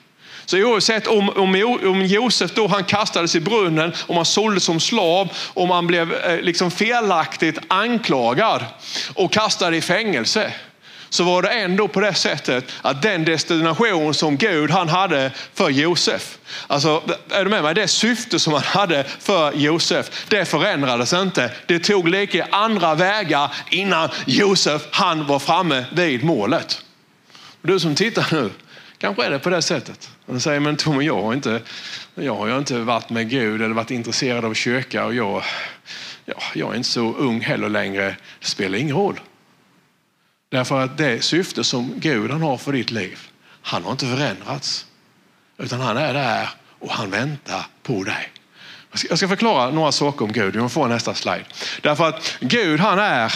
Så 0.45 0.57
oavsett 0.57 1.07
om, 1.07 1.29
om, 1.29 1.77
om 1.83 2.05
Josef 2.05 2.51
då 2.51 2.67
han 2.67 2.83
kastades 2.83 3.35
i 3.35 3.39
brunnen, 3.39 3.93
om 4.07 4.15
han 4.15 4.25
såldes 4.25 4.63
som 4.63 4.79
slav, 4.79 5.29
om 5.53 5.69
han 5.69 5.87
blev 5.87 6.13
eh, 6.13 6.41
liksom 6.41 6.71
felaktigt 6.71 7.59
anklagad 7.67 8.65
och 9.13 9.31
kastad 9.31 9.75
i 9.75 9.81
fängelse 9.81 10.53
så 11.11 11.23
var 11.23 11.41
det 11.41 11.49
ändå 11.49 11.87
på 11.87 11.99
det 11.99 12.13
sättet 12.13 12.71
att 12.81 13.01
den 13.01 13.25
destination 13.25 14.13
som 14.13 14.37
Gud 14.37 14.71
han 14.71 14.89
hade 14.89 15.31
för 15.53 15.69
Josef, 15.69 16.37
alltså 16.67 17.03
är 17.29 17.43
du 17.43 17.49
med 17.49 17.63
mig? 17.63 17.75
Det 17.75 17.87
syfte 17.87 18.39
som 18.39 18.53
han 18.53 18.61
hade 18.61 19.03
för 19.03 19.53
Josef, 19.53 20.25
det 20.27 20.45
förändrades 20.45 21.13
inte. 21.13 21.51
Det 21.65 21.79
tog 21.79 22.07
lika 22.07 22.47
andra 22.51 22.95
vägar 22.95 23.51
innan 23.69 24.09
Josef 24.25 24.81
han 24.91 25.27
var 25.27 25.39
framme 25.39 25.85
vid 25.91 26.23
målet. 26.23 26.81
Du 27.61 27.79
som 27.79 27.95
tittar 27.95 28.27
nu, 28.31 28.49
kanske 28.97 29.25
är 29.25 29.31
det 29.31 29.39
på 29.39 29.49
det 29.49 29.61
sättet. 29.61 30.09
Och 30.25 30.41
säger, 30.41 30.59
men 30.59 30.75
Tom, 30.77 31.01
jag 31.01 31.21
har 31.21 31.33
inte, 31.33 31.61
jag 32.15 32.35
har 32.35 32.57
inte 32.57 32.79
varit 32.79 33.09
med 33.09 33.29
Gud 33.29 33.61
eller 33.61 33.75
varit 33.75 33.91
intresserad 33.91 34.45
av 34.45 34.53
kyrka 34.53 35.05
och 35.05 35.15
jag, 35.15 35.43
ja, 36.25 36.35
jag 36.55 36.71
är 36.71 36.75
inte 36.75 36.89
så 36.89 37.13
ung 37.13 37.41
heller 37.41 37.69
längre. 37.69 38.15
Det 38.39 38.45
spelar 38.45 38.77
ingen 38.77 38.95
roll. 38.95 39.19
Därför 40.51 40.81
att 40.81 40.97
det 40.97 41.23
syfte 41.23 41.63
som 41.63 41.93
Gud 41.99 42.31
han 42.31 42.41
har 42.41 42.57
för 42.57 42.73
ditt 42.73 42.91
liv, 42.91 43.19
han 43.61 43.83
har 43.83 43.91
inte 43.91 44.05
förändrats. 44.05 44.85
Utan 45.57 45.81
han 45.81 45.97
är 45.97 46.13
där 46.13 46.49
och 46.79 46.91
han 46.91 47.09
väntar 47.09 47.65
på 47.83 48.03
dig. 48.03 48.31
Jag 49.09 49.17
ska 49.17 49.27
förklara 49.27 49.71
några 49.71 49.91
saker 49.91 50.25
om 50.25 50.31
Gud. 50.31 50.55
Vi 50.55 50.69
får 50.69 50.87
nästa 50.87 51.13
slide. 51.13 51.45
Därför 51.81 52.07
att 52.09 52.37
Gud 52.39 52.79
han 52.79 52.99
är 52.99 53.33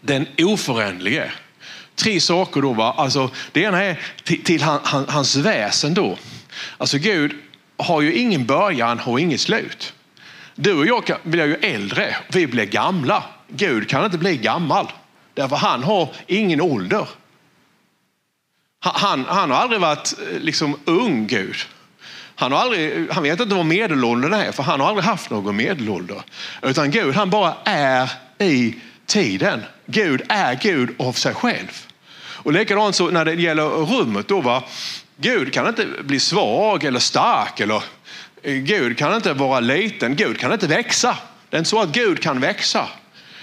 den 0.00 0.26
oföränderlige. 0.38 1.32
Tre 1.94 2.20
saker 2.20 2.62
då. 2.62 2.72
Va? 2.72 2.94
Alltså, 2.96 3.30
det 3.52 3.60
ena 3.60 3.84
är 3.84 4.00
till, 4.24 4.44
till 4.44 4.62
han, 4.62 4.80
han, 4.84 5.08
hans 5.08 5.36
väsen 5.36 5.94
då. 5.94 6.18
Alltså 6.78 6.98
Gud 6.98 7.32
har 7.76 8.00
ju 8.00 8.14
ingen 8.14 8.46
början 8.46 9.00
och 9.00 9.20
inget 9.20 9.40
slut. 9.40 9.94
Du 10.54 10.74
och 10.74 10.86
jag 10.86 11.18
blir 11.22 11.46
ju 11.46 11.54
äldre, 11.54 12.16
vi 12.28 12.46
blir 12.46 12.64
gamla. 12.64 13.24
Gud 13.48 13.88
kan 13.88 14.04
inte 14.04 14.18
bli 14.18 14.36
gammal. 14.36 14.92
Därför 15.38 15.56
han 15.56 15.82
har 15.82 16.08
ingen 16.26 16.60
ålder. 16.60 17.08
Han, 18.80 19.24
han 19.28 19.50
har 19.50 19.58
aldrig 19.58 19.80
varit 19.80 20.14
eh, 20.18 20.40
liksom 20.40 20.78
ung 20.84 21.26
Gud. 21.26 21.56
Han, 22.34 22.52
har 22.52 22.58
aldrig, 22.58 23.10
han 23.10 23.22
vet 23.22 23.40
inte 23.40 23.54
vad 23.54 23.66
medelåldern 23.66 24.32
är, 24.32 24.52
för 24.52 24.62
han 24.62 24.80
har 24.80 24.88
aldrig 24.88 25.04
haft 25.04 25.30
någon 25.30 25.56
medelålder. 25.56 26.22
Utan 26.62 26.90
Gud, 26.90 27.14
han 27.14 27.30
bara 27.30 27.54
är 27.64 28.10
i 28.38 28.74
tiden. 29.06 29.62
Gud 29.86 30.22
är 30.28 30.54
Gud 30.54 30.94
av 30.98 31.12
sig 31.12 31.34
själv. 31.34 31.86
Och 32.18 32.52
likadant 32.52 32.94
så 32.94 33.10
när 33.10 33.24
det 33.24 33.34
gäller 33.34 33.68
rummet 33.68 34.28
då, 34.28 34.40
va? 34.40 34.62
Gud 35.16 35.52
kan 35.52 35.68
inte 35.68 35.86
bli 36.02 36.20
svag 36.20 36.84
eller 36.84 37.00
stark. 37.00 37.60
Eller, 37.60 37.82
eh, 38.42 38.54
Gud 38.54 38.98
kan 38.98 39.14
inte 39.14 39.32
vara 39.32 39.60
liten. 39.60 40.16
Gud 40.16 40.38
kan 40.38 40.52
inte 40.52 40.66
växa. 40.66 41.16
Det 41.50 41.56
är 41.56 41.58
inte 41.58 41.70
så 41.70 41.82
att 41.82 41.92
Gud 41.92 42.22
kan 42.22 42.40
växa. 42.40 42.88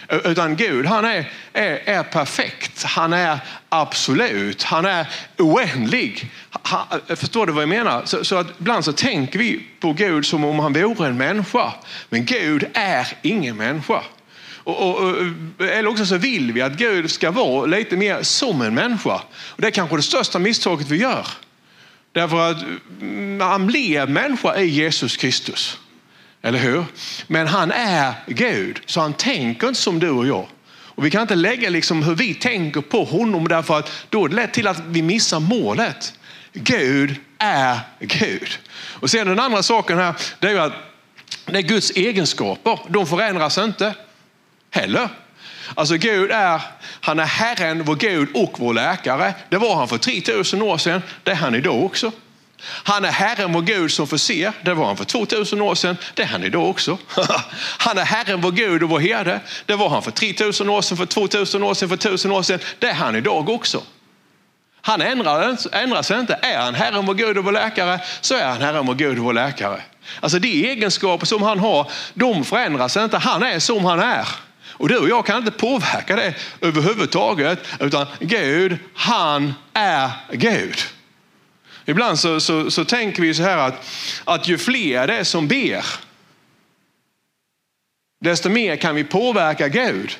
Utan 0.09 0.55
Gud 0.55 0.85
han 0.85 1.05
är, 1.05 1.31
är, 1.53 1.81
är 1.85 2.03
perfekt, 2.03 2.83
han 2.83 3.13
är 3.13 3.39
absolut, 3.69 4.63
han 4.63 4.85
är 4.85 5.07
oändlig. 5.37 6.31
Han, 6.49 6.85
förstår 7.15 7.45
du 7.45 7.53
vad 7.53 7.61
jag 7.61 7.69
menar? 7.69 8.01
Så, 8.05 8.25
så 8.25 8.35
att 8.35 8.47
ibland 8.59 8.85
så 8.85 8.93
tänker 8.93 9.39
vi 9.39 9.67
på 9.79 9.93
Gud 9.93 10.25
som 10.25 10.43
om 10.45 10.59
han 10.59 10.73
vore 10.73 11.07
en 11.07 11.17
människa. 11.17 11.73
Men 12.09 12.25
Gud 12.25 12.65
är 12.73 13.07
ingen 13.21 13.57
människa. 13.57 14.01
Och, 14.65 14.95
och, 14.95 15.15
eller 15.59 15.87
också 15.87 16.05
så 16.05 16.17
vill 16.17 16.51
vi 16.51 16.61
att 16.61 16.73
Gud 16.77 17.11
ska 17.11 17.31
vara 17.31 17.65
lite 17.65 17.97
mer 17.97 18.23
som 18.23 18.61
en 18.61 18.73
människa. 18.73 19.21
Och 19.27 19.61
det 19.61 19.67
är 19.67 19.71
kanske 19.71 19.95
det 19.95 20.01
största 20.01 20.39
misstaget 20.39 20.89
vi 20.89 20.97
gör. 20.97 21.27
Därför 22.11 22.51
att 22.51 22.63
mm, 23.01 23.41
han 23.41 23.67
blev 23.67 24.09
människa 24.09 24.55
i 24.55 24.65
Jesus 24.65 25.17
Kristus. 25.17 25.77
Eller 26.45 26.59
hur? 26.59 26.85
Men 27.27 27.47
han 27.47 27.71
är 27.71 28.13
Gud, 28.27 28.79
så 28.85 29.01
han 29.01 29.13
tänker 29.13 29.67
inte 29.67 29.79
som 29.79 29.99
du 29.99 30.09
och 30.09 30.27
jag. 30.27 30.47
Och 30.67 31.05
vi 31.05 31.11
kan 31.11 31.21
inte 31.21 31.35
lägga 31.35 31.69
liksom 31.69 32.03
hur 32.03 32.15
vi 32.15 32.33
tänker 32.33 32.81
på 32.81 33.03
honom 33.03 33.47
därför 33.47 33.79
att 33.79 33.91
då 34.09 34.25
är 34.25 34.29
det 34.29 34.35
lätt 34.35 34.53
till 34.53 34.67
att 34.67 34.79
vi 34.87 35.01
missar 35.01 35.39
målet. 35.39 36.13
Gud 36.53 37.15
är 37.37 37.79
Gud. 37.99 38.59
Och 38.75 39.09
sen 39.09 39.27
den 39.27 39.39
andra 39.39 39.63
saken 39.63 39.97
här, 39.97 40.15
det 40.39 40.47
är 40.47 40.59
att 40.59 40.73
det 41.45 41.57
är 41.57 41.61
Guds 41.61 41.91
egenskaper. 41.91 42.79
De 42.87 43.07
förändras 43.07 43.57
inte 43.57 43.93
heller. 44.71 45.09
Alltså 45.75 45.97
Gud 45.97 46.31
är, 46.31 46.61
han 47.01 47.19
är 47.19 47.25
Herren, 47.25 47.83
vår 47.83 47.95
Gud 47.95 48.29
och 48.33 48.59
vår 48.59 48.73
läkare. 48.73 49.33
Det 49.49 49.57
var 49.57 49.75
han 49.75 49.87
för 49.87 49.97
3000 49.97 50.61
år 50.61 50.77
sedan, 50.77 51.01
det 51.23 51.31
är 51.31 51.35
han 51.35 51.55
idag 51.55 51.83
också. 51.83 52.11
Han 52.61 53.05
är 53.05 53.11
Herren 53.11 53.53
vår 53.53 53.61
Gud 53.61 53.91
som 53.91 54.07
förser. 54.07 54.51
Det 54.61 54.73
var 54.73 54.85
han 54.85 54.97
för 54.97 55.05
2000 55.05 55.61
år 55.61 55.75
sedan. 55.75 55.97
Det 56.13 56.23
är 56.23 56.27
han 56.27 56.43
idag 56.43 56.69
också. 56.69 56.97
Han 57.77 57.97
är 57.97 58.05
Herren 58.05 58.41
vår 58.41 58.51
Gud 58.51 58.83
och 58.83 58.89
vår 58.89 58.99
herde. 58.99 59.39
Det 59.65 59.75
var 59.75 59.89
han 59.89 60.01
för 60.01 60.11
3000 60.11 60.69
år 60.69 60.81
sedan, 60.81 60.97
för 60.97 61.05
2000 61.05 61.63
år 61.63 61.73
sedan, 61.73 61.89
för 61.89 61.95
1000 61.95 62.31
år 62.31 62.41
sedan. 62.41 62.59
Det 62.79 62.87
är 62.87 62.93
han 62.93 63.15
idag 63.15 63.49
också. 63.49 63.81
Han 64.81 65.01
ändrar, 65.01 65.57
ändrar 65.71 66.01
sig 66.01 66.19
inte. 66.19 66.39
Är 66.41 66.57
han 66.57 66.75
Herren 66.75 67.05
vår 67.05 67.13
Gud 67.13 67.37
och 67.37 67.45
vår 67.45 67.51
läkare 67.51 67.99
så 68.21 68.35
är 68.35 68.45
han 68.45 68.61
Herren 68.61 68.85
vår 68.85 68.95
Gud 68.95 69.17
och 69.17 69.25
vår 69.25 69.33
läkare. 69.33 69.81
Alltså 70.19 70.39
de 70.39 70.67
egenskaper 70.67 71.25
som 71.25 71.41
han 71.41 71.59
har, 71.59 71.91
de 72.13 72.43
förändras 72.43 72.97
inte. 72.97 73.17
Han 73.17 73.43
är 73.43 73.59
som 73.59 73.85
han 73.85 73.99
är. 73.99 74.27
Och 74.77 74.89
du 74.89 74.97
och 74.97 75.09
jag 75.09 75.25
kan 75.25 75.37
inte 75.37 75.51
påverka 75.51 76.15
det 76.15 76.33
överhuvudtaget. 76.61 77.59
Utan 77.79 78.05
Gud, 78.19 78.77
han 78.95 79.53
är 79.73 80.09
Gud. 80.31 80.77
Ibland 81.85 82.19
så, 82.19 82.39
så, 82.39 82.71
så 82.71 82.85
tänker 82.85 83.21
vi 83.21 83.33
så 83.33 83.43
här 83.43 83.57
att, 83.57 83.85
att 84.23 84.47
ju 84.47 84.57
fler 84.57 85.07
det 85.07 85.13
är 85.13 85.23
som 85.23 85.47
ber, 85.47 85.85
desto 88.21 88.49
mer 88.49 88.75
kan 88.75 88.95
vi 88.95 89.03
påverka 89.03 89.67
Gud. 89.67 90.17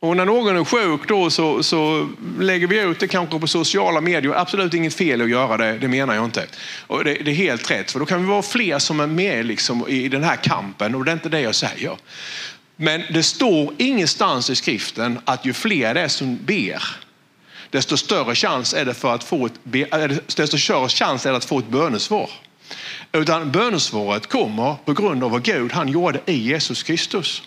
Och 0.00 0.16
när 0.16 0.24
någon 0.24 0.56
är 0.56 0.64
sjuk 0.64 1.08
då 1.08 1.30
så, 1.30 1.62
så 1.62 2.08
lägger 2.38 2.66
vi 2.66 2.80
ut 2.80 3.00
det 3.00 3.08
kanske 3.08 3.38
på 3.38 3.46
sociala 3.46 4.00
medier. 4.00 4.32
Absolut 4.32 4.74
inget 4.74 4.94
fel 4.94 5.22
att 5.22 5.30
göra 5.30 5.56
det, 5.56 5.78
det 5.78 5.88
menar 5.88 6.14
jag 6.14 6.24
inte. 6.24 6.46
Och 6.86 7.04
det, 7.04 7.14
det 7.14 7.30
är 7.30 7.34
helt 7.34 7.70
rätt, 7.70 7.90
för 7.90 7.98
då 7.98 8.06
kan 8.06 8.20
vi 8.20 8.26
vara 8.26 8.42
fler 8.42 8.78
som 8.78 9.00
är 9.00 9.06
med 9.06 9.46
liksom 9.46 9.88
i 9.88 10.08
den 10.08 10.24
här 10.24 10.36
kampen 10.36 10.94
och 10.94 11.04
det 11.04 11.10
är 11.10 11.12
inte 11.12 11.28
det 11.28 11.40
jag 11.40 11.54
säger. 11.54 11.96
Men 12.76 13.02
det 13.10 13.22
står 13.22 13.74
ingenstans 13.78 14.50
i 14.50 14.56
skriften 14.56 15.18
att 15.24 15.44
ju 15.44 15.52
fler 15.52 15.94
det 15.94 16.00
är 16.00 16.08
som 16.08 16.36
ber, 16.36 16.82
desto 17.72 17.96
större 17.96 18.34
chans 18.34 18.74
är 18.74 18.84
det 18.84 18.94
för 18.94 19.14
att 19.14 19.24
få 19.24 19.46
ett, 19.46 19.52
desto 20.36 20.58
större 20.58 20.88
chans 20.88 21.26
är 21.26 21.30
det 21.30 21.36
att 21.36 21.44
få 21.44 21.58
ett 21.58 21.68
bönesvar. 21.68 22.30
Utan 23.12 23.50
bönesvaret 23.50 24.26
kommer 24.26 24.76
på 24.84 24.92
grund 24.92 25.24
av 25.24 25.30
vad 25.30 25.42
Gud 25.42 25.72
han 25.72 25.88
gjorde 25.88 26.20
i 26.26 26.32
Jesus 26.32 26.82
Kristus. 26.82 27.42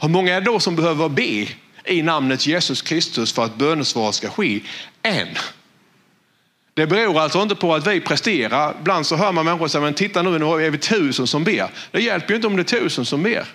Hur 0.00 0.08
många 0.08 0.34
är 0.34 0.40
det 0.40 0.46
då 0.46 0.60
som 0.60 0.76
behöver 0.76 1.08
be 1.08 1.46
i 1.84 2.02
namnet 2.02 2.46
Jesus 2.46 2.82
Kristus 2.82 3.32
för 3.32 3.44
att 3.44 3.54
bönesvaret 3.54 4.14
ska 4.14 4.30
ske? 4.30 4.60
En. 5.02 5.28
Det 6.74 6.86
beror 6.86 7.20
alltså 7.20 7.42
inte 7.42 7.54
på 7.54 7.74
att 7.74 7.86
vi 7.86 8.00
presterar. 8.00 8.74
Ibland 8.80 9.06
så 9.06 9.16
hör 9.16 9.32
man 9.32 9.44
människor 9.44 9.68
säga, 9.68 9.82
men 9.82 9.94
titta 9.94 10.22
nu, 10.22 10.38
nu 10.38 10.66
är 10.66 10.70
vi 10.70 10.78
tusen 10.78 11.26
som 11.26 11.44
ber. 11.44 11.70
Det 11.90 12.02
hjälper 12.02 12.28
ju 12.30 12.36
inte 12.36 12.46
om 12.46 12.56
det 12.56 12.62
är 12.62 12.80
tusen 12.80 13.04
som 13.04 13.22
ber. 13.22 13.46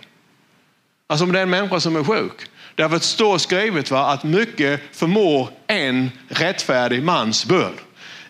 Alltså 1.08 1.26
om 1.26 1.32
det 1.32 1.40
är 1.40 1.44
en 1.44 1.50
människa 1.50 1.80
som 1.80 1.96
är 1.96 2.04
sjuk. 2.04 2.50
Därför 2.80 2.96
att 2.96 3.02
det 3.02 3.08
står 3.08 3.38
skrivet 3.38 3.92
va, 3.92 4.06
att 4.06 4.24
mycket 4.24 4.82
förmår 4.92 5.50
en 5.68 6.12
rättfärdig 6.30 7.04
mans 7.04 7.46
bön. 7.46 7.74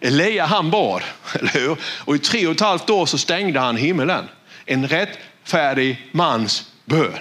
Elia 0.01 0.45
han 0.45 0.71
bad, 0.71 1.01
eller 1.33 1.49
hur? 1.49 1.77
Och 1.83 2.15
i 2.15 2.19
tre 2.19 2.47
och 2.47 2.53
ett 2.53 2.59
halvt 2.59 2.89
år 2.89 3.05
så 3.05 3.17
stängde 3.17 3.59
han 3.59 3.77
himmelen. 3.77 4.25
En 4.65 4.87
rättfärdig 4.87 6.09
mans 6.11 6.71
bön. 6.85 7.19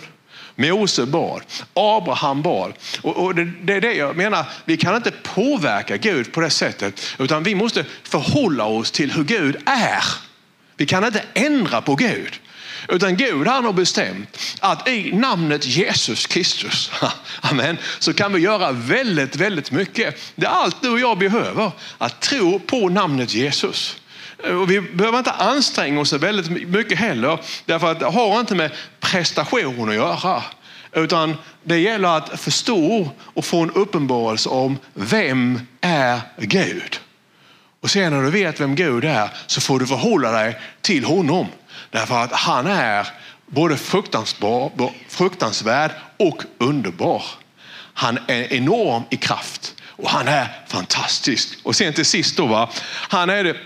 Mose 0.55 1.07
bad, 1.07 1.43
Abraham 1.75 2.43
bad. 2.43 2.73
Och, 3.03 3.17
och 3.17 3.35
det, 3.35 3.45
det, 3.63 3.75
är 3.75 3.81
det 3.81 3.95
jag 3.95 4.17
menar, 4.17 4.45
vi 4.65 4.77
kan 4.77 4.97
inte 4.97 5.11
påverka 5.11 5.97
Gud 5.97 6.33
på 6.33 6.41
det 6.41 6.51
sättet, 6.51 7.01
utan 7.19 7.43
vi 7.43 7.55
måste 7.55 7.85
förhålla 8.03 8.65
oss 8.65 8.91
till 8.91 9.13
hur 9.13 9.25
Gud 9.25 9.57
är. 9.67 10.05
Vi 10.77 10.87
kan 10.87 11.05
inte 11.05 11.23
ändra 11.35 11.81
på 11.81 11.95
Gud. 11.95 12.41
Utan 12.89 13.17
Gud 13.17 13.47
han 13.47 13.65
har 13.65 13.73
bestämt 13.73 14.39
att 14.61 14.89
i 14.89 15.13
namnet 15.13 15.67
Jesus 15.67 16.27
Kristus, 16.27 16.91
amen, 17.41 17.79
så 17.99 18.15
kan 18.15 18.33
vi 18.33 18.41
göra 18.41 18.73
väldigt, 18.73 19.37
väldigt 19.37 19.71
mycket. 19.71 20.33
Det 20.35 20.47
är 20.47 20.51
allt 20.51 20.83
du 20.83 20.91
och 20.91 21.01
jag 21.01 21.19
behöver, 21.19 21.71
att 21.99 22.21
tro 22.21 22.59
på 22.59 22.89
namnet 22.89 23.35
Jesus. 23.35 23.97
Och 24.43 24.71
vi 24.71 24.81
behöver 24.81 25.19
inte 25.19 25.33
anstränga 25.33 26.01
oss 26.01 26.13
väldigt 26.13 26.69
mycket 26.69 26.99
heller, 26.99 27.39
därför 27.65 27.93
att 27.93 28.01
det 28.01 28.07
har 28.07 28.41
inte 28.41 28.55
med 28.55 28.71
prestation 29.01 29.89
att 29.89 29.95
göra. 29.95 30.43
Utan 30.93 31.37
det 31.63 31.79
gäller 31.79 32.09
att 32.09 32.41
förstå 32.41 33.11
och 33.19 33.45
få 33.45 33.63
en 33.63 33.71
uppenbarelse 33.71 34.49
om 34.49 34.79
vem 34.95 35.61
är 35.81 36.21
Gud? 36.39 37.01
Och 37.81 37.91
sen 37.91 38.13
när 38.13 38.23
du 38.23 38.31
vet 38.31 38.61
vem 38.61 38.75
Gud 38.75 39.05
är 39.05 39.31
så 39.47 39.61
får 39.61 39.81
du 39.81 39.87
förhålla 39.87 40.33
dig 40.33 40.59
till 40.81 41.05
honom. 41.05 41.47
Därför 41.91 42.23
att 42.23 42.33
han 42.33 42.67
är 42.67 43.09
både 43.47 43.77
fruktansvärd 45.09 45.91
och 46.17 46.43
underbar. 46.59 47.23
Han 47.95 48.19
är 48.27 48.53
enorm 48.53 49.03
i 49.11 49.17
kraft 49.17 49.75
och 49.87 50.11
han 50.11 50.29
är 50.29 50.49
fantastisk. 50.67 51.59
Och 51.63 51.77
sen 51.77 51.93
till 51.93 52.05
sist 52.05 52.37
då, 52.37 52.47
va? 52.47 52.71
han 53.09 53.31
är 53.31 53.45
det 53.45 53.57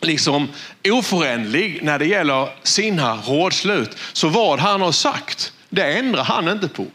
liksom 0.00 0.48
oföränderlig 0.84 1.78
när 1.82 1.98
det 1.98 2.06
gäller 2.06 2.48
sina 2.62 3.16
rådslut. 3.16 3.98
Så 4.12 4.28
vad 4.28 4.60
han 4.60 4.80
har 4.80 4.92
sagt, 4.92 5.52
det 5.68 5.98
ändrar 5.98 6.24
han 6.24 6.48
inte 6.48 6.68
på. 6.68 6.86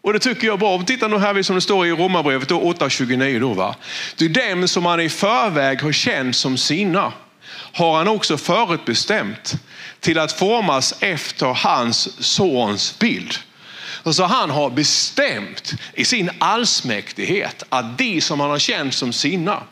Och 0.00 0.12
det 0.12 0.18
tycker 0.18 0.46
jag 0.46 0.54
är 0.54 0.58
bra. 0.58 0.82
Titta 0.82 1.08
nu 1.08 1.18
här 1.18 1.42
som 1.42 1.54
det 1.54 1.60
står 1.60 1.86
i 1.86 1.90
Romarbrevet 1.90 2.50
8.29. 2.50 3.40
Då, 3.40 3.52
va? 3.52 3.74
Det 4.16 4.24
är 4.24 4.28
dem 4.28 4.68
som 4.68 4.86
han 4.86 5.00
i 5.00 5.08
förväg 5.08 5.82
har 5.82 5.92
känt 5.92 6.36
som 6.36 6.58
sina 6.58 7.12
har 7.72 7.96
han 7.96 8.08
också 8.08 8.36
förutbestämt 8.36 9.54
till 10.04 10.18
att 10.18 10.32
formas 10.32 10.94
efter 11.00 11.46
hans 11.46 12.24
sons 12.24 12.98
bild. 12.98 13.34
Så 14.12 14.24
han 14.24 14.50
har 14.50 14.70
bestämt 14.70 15.74
i 15.94 16.04
sin 16.04 16.30
allsmäktighet 16.38 17.62
att 17.68 17.98
de 17.98 18.20
som 18.20 18.40
han 18.40 18.50
har 18.50 18.58
känt 18.58 18.94
som 18.94 19.12
sina, 19.12 19.62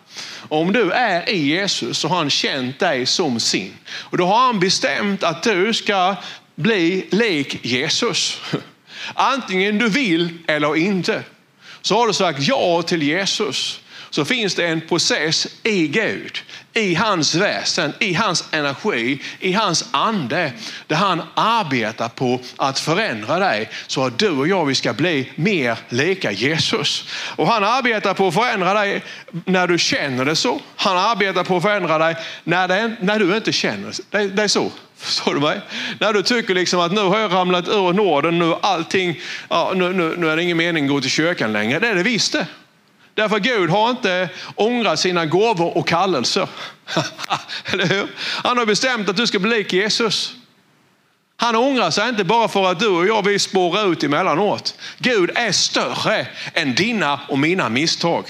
om 0.49 0.73
du 0.73 0.91
är 0.91 1.31
i 1.31 1.37
Jesus 1.37 1.99
så 1.99 2.09
har 2.09 2.17
han 2.17 2.31
känt 2.31 2.79
dig 2.79 3.07
som 3.07 3.41
sin. 3.41 3.75
Och 3.89 4.19
då 4.19 4.27
har 4.27 4.47
han 4.47 4.61
bestämt 4.61 5.23
att 5.23 5.43
du 5.43 5.75
ska 5.75 6.17
bli 6.55 7.07
lik 7.11 7.65
Jesus. 7.65 8.41
Antingen 9.15 9.79
du 9.79 9.89
vill 9.89 10.39
eller 10.47 10.77
inte. 10.77 11.23
Så 11.83 11.99
har 11.99 12.07
du 12.07 12.13
sagt 12.13 12.39
ja 12.41 12.83
till 12.83 13.03
Jesus 13.03 13.82
så 14.13 14.25
finns 14.25 14.55
det 14.55 14.67
en 14.67 14.81
process 14.81 15.47
i 15.63 15.89
Gud, 15.89 16.39
i 16.73 16.95
hans 16.95 17.35
väsen, 17.35 17.93
i 17.99 18.15
hans 18.15 18.45
energi, 18.51 19.23
i 19.41 19.53
hans 19.53 19.85
ande, 19.91 20.53
där 20.87 20.97
han 20.97 21.23
arbetar 21.35 22.09
på 22.09 22.41
att 22.57 22.79
förändra 22.79 23.39
dig 23.39 23.71
så 23.87 24.05
att 24.05 24.19
du 24.19 24.29
och 24.31 24.49
jag 24.49 24.65
vi 24.65 24.75
ska 24.75 24.93
bli 24.93 25.33
mer 25.35 25.79
lika 25.89 26.33
Jesus. 26.33 27.09
Och 27.37 27.47
han 27.47 27.65
arbetar 27.65 28.15
på 28.15 28.29
att 28.29 28.35
förändra 28.35 28.75
dig 28.75 29.03
när 29.45 29.67
du 29.67 29.79
känner 29.79 30.25
det 30.25 30.37
så. 30.37 30.61
Han 30.77 30.99
arbetar 30.99 31.45
på 31.45 31.57
att 31.57 31.63
förändra 31.63 31.99
dig 31.99 32.17
när, 32.45 32.69
det, 32.69 32.97
när 33.01 33.19
du 33.19 33.37
inte 33.37 33.53
känner 33.53 33.93
det. 34.11 34.29
Det 34.29 34.43
är 34.43 34.49
så. 34.49 34.71
Förstår 34.97 35.35
du 35.35 35.41
mig? 35.41 35.61
När 35.99 36.13
du 36.13 36.23
tycker 36.23 36.55
liksom 36.55 36.81
att 36.81 36.93
nu 36.93 37.01
har 37.01 37.19
jag 37.19 37.33
ramlat 37.33 37.69
ur 37.69 37.93
nåden, 37.93 38.39
nu, 38.39 38.55
allting, 38.63 39.21
ja, 39.49 39.73
nu, 39.75 39.93
nu, 39.93 40.15
nu 40.17 40.31
är 40.31 40.37
det 40.37 40.43
ingen 40.43 40.57
mening 40.57 40.85
att 40.85 40.91
gå 40.91 41.01
till 41.01 41.11
kyrkan 41.11 41.53
längre. 41.53 41.79
Det 41.79 41.89
är 41.89 41.95
det 41.95 42.03
visst 42.03 42.33
det. 42.33 42.47
Därför 43.15 43.39
Gud 43.39 43.71
har 43.71 43.91
inte 43.91 44.29
ångrat 44.55 45.01
sina 45.01 45.27
gåvor 45.27 45.77
och 45.77 45.89
kallelser. 45.89 46.49
Eller 47.73 47.87
hur? 47.87 48.07
Han 48.19 48.59
har 48.59 48.67
bestämt 48.67 49.09
att 49.09 49.17
du 49.17 49.27
ska 49.27 49.39
bli 49.39 49.51
lik 49.51 49.73
Jesus. 49.73 50.35
Han 51.37 51.57
ångrar 51.57 51.91
sig 51.91 52.09
inte 52.09 52.25
bara 52.25 52.49
för 52.49 52.71
att 52.71 52.81
du 52.81 52.89
och 52.89 53.07
jag 53.07 53.25
vill 53.25 53.41
spåra 53.41 53.83
ut 53.83 54.03
emellanåt. 54.03 54.75
Gud 54.99 55.31
är 55.35 55.53
större 55.53 56.27
än 56.55 56.75
dina 56.75 57.21
och 57.29 57.39
mina 57.39 57.69
misstag. 57.69 58.25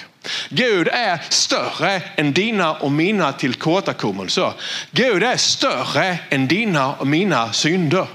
Gud 0.48 0.88
är 0.88 1.22
större 1.28 2.02
än 2.16 2.32
dina 2.32 2.74
och 2.74 2.92
mina 2.92 3.32
tillkortakommelser. 3.32 4.52
Gud 4.90 5.22
är 5.22 5.36
större 5.36 6.18
än 6.28 6.48
dina 6.48 6.94
och 6.94 7.06
mina 7.06 7.52
synder. 7.52 8.06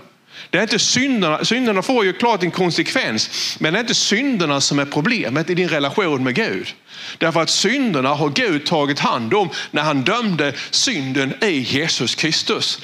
Det 0.50 0.58
är 0.58 0.62
inte 0.62 0.80
synderna, 0.80 1.46
synderna 1.46 1.82
får 1.82 2.06
ju 2.06 2.14
klart 2.14 2.44
en 2.44 2.52
konsekvens, 2.52 3.58
men 3.60 3.74
det 3.74 3.80
är 3.80 3.82
inte 3.82 3.96
synderna 3.96 4.62
som 4.62 4.80
är 4.80 4.86
problemet 4.86 5.50
i 5.50 5.56
din 5.56 5.70
relation 5.70 6.24
med 6.24 6.36
Gud. 6.36 6.74
Därför 7.18 7.42
att 7.42 7.50
synderna 7.50 8.10
har 8.10 8.30
Gud 8.30 8.66
tagit 8.66 9.00
hand 9.00 9.34
om 9.34 9.50
när 9.72 9.82
han 9.82 10.02
dömde 10.02 10.54
synden 10.72 11.34
i 11.44 11.60
Jesus 11.60 12.16
Kristus. 12.16 12.80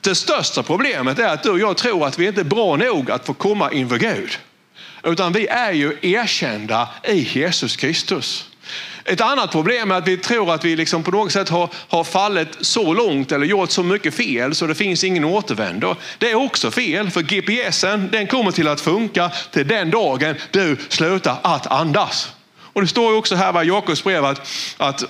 Det 0.00 0.14
största 0.14 0.62
problemet 0.62 1.18
är 1.18 1.28
att 1.28 1.42
du 1.42 1.50
och 1.50 1.58
jag 1.58 1.76
tror 1.76 2.06
att 2.06 2.18
vi 2.18 2.26
inte 2.26 2.40
är 2.40 2.44
bra 2.44 2.76
nog 2.76 3.10
att 3.10 3.26
få 3.26 3.34
komma 3.34 3.72
inför 3.72 3.98
Gud. 3.98 4.38
Utan 5.04 5.32
vi 5.32 5.46
är 5.46 5.72
ju 5.72 5.98
erkända 6.02 6.88
i 7.04 7.18
Jesus 7.18 7.76
Kristus. 7.76 8.51
Ett 9.04 9.20
annat 9.20 9.52
problem 9.52 9.90
är 9.90 9.94
att 9.94 10.08
vi 10.08 10.16
tror 10.16 10.54
att 10.54 10.64
vi 10.64 10.76
liksom 10.76 11.02
på 11.02 11.10
något 11.10 11.32
sätt 11.32 11.48
har, 11.48 11.68
har 11.88 12.04
fallit 12.04 12.48
så 12.60 12.94
långt 12.94 13.32
eller 13.32 13.46
gjort 13.46 13.70
så 13.70 13.82
mycket 13.82 14.14
fel 14.14 14.54
så 14.54 14.66
det 14.66 14.74
finns 14.74 15.04
ingen 15.04 15.24
återvändo. 15.24 15.96
Det 16.18 16.30
är 16.30 16.34
också 16.34 16.70
fel 16.70 17.10
för 17.10 17.22
GPSen 17.22 18.08
den 18.12 18.26
kommer 18.26 18.50
till 18.50 18.68
att 18.68 18.80
funka 18.80 19.30
till 19.50 19.68
den 19.68 19.90
dagen 19.90 20.34
du 20.50 20.76
slutar 20.88 21.36
att 21.42 21.66
andas. 21.66 22.32
Och 22.72 22.80
det 22.80 22.88
står 22.88 23.12
ju 23.12 23.18
också 23.18 23.34
här 23.34 23.62
i 23.62 23.66
Jakobs 23.66 24.04
brev 24.04 24.24
att, 24.24 24.48
att 24.76 25.04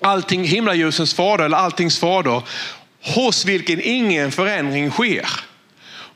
allting 0.00 0.44
himlaljusens 0.44 1.14
fader 1.14 1.44
eller 1.44 1.56
alltings 1.56 1.98
fader 1.98 2.42
hos 3.14 3.44
vilken 3.44 3.80
ingen 3.80 4.32
förändring 4.32 4.90
sker 4.90 5.28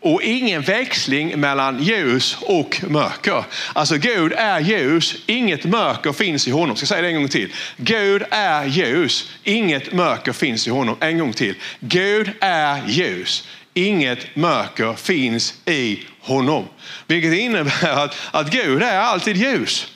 och 0.03 0.23
ingen 0.23 0.63
växling 0.63 1.41
mellan 1.41 1.83
ljus 1.83 2.37
och 2.41 2.81
mörker. 2.89 3.45
Alltså 3.73 3.97
Gud 3.97 4.33
är 4.33 4.61
ljus, 4.61 5.15
inget 5.27 5.65
mörker 5.65 6.13
finns 6.13 6.49
i 6.49 6.51
honom. 6.51 6.69
Jag 6.69 6.79
ska 6.79 6.87
säga 6.87 7.03
det 7.03 7.09
en 7.09 7.15
gång 7.15 7.29
till. 7.29 7.53
Gud 7.77 8.23
är 8.31 8.65
ljus, 8.65 9.31
inget 9.45 9.93
mörker 9.93 10.33
finns 10.33 10.67
i 10.67 10.71
honom. 10.71 10.97
En 11.01 11.19
gång 11.19 11.33
till. 11.33 11.55
Gud 11.81 12.31
är 12.41 12.83
ljus, 12.87 13.49
inget 13.75 14.37
mörker 14.37 14.95
finns 14.95 15.55
i 15.65 16.01
honom. 16.21 16.65
Vilket 17.07 17.33
innebär 17.33 18.05
att, 18.05 18.17
att 18.31 18.51
Gud 18.51 18.83
är 18.83 18.99
alltid 18.99 19.37
ljus. 19.37 19.89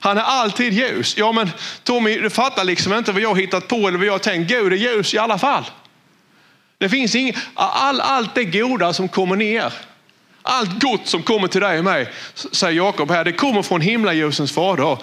Han 0.00 0.18
är 0.18 0.22
alltid 0.22 0.72
ljus. 0.72 1.16
Ja 1.16 1.32
men 1.32 1.50
Tommy, 1.82 2.18
du 2.18 2.30
fattar 2.30 2.64
liksom 2.64 2.94
inte 2.94 3.12
vad 3.12 3.22
jag 3.22 3.28
har 3.28 3.36
hittat 3.36 3.68
på 3.68 3.76
eller 3.76 3.98
vad 3.98 4.06
jag 4.06 4.12
har 4.12 4.18
tänkt. 4.18 4.48
Gud 4.48 4.72
är 4.72 4.76
ljus 4.76 5.14
i 5.14 5.18
alla 5.18 5.38
fall. 5.38 5.64
Det 6.80 6.88
finns 6.88 7.14
inget, 7.14 7.36
all, 7.54 8.00
allt 8.00 8.34
det 8.34 8.44
goda 8.44 8.92
som 8.92 9.08
kommer 9.08 9.36
ner, 9.36 9.72
allt 10.42 10.82
gott 10.82 11.06
som 11.06 11.22
kommer 11.22 11.48
till 11.48 11.60
dig 11.60 11.78
och 11.78 11.84
mig, 11.84 12.08
säger 12.34 12.76
Jakob 12.76 13.10
här, 13.10 13.24
det 13.24 13.32
kommer 13.32 13.62
från 13.62 13.80
himlaljusens 13.80 14.52
fader. 14.52 14.98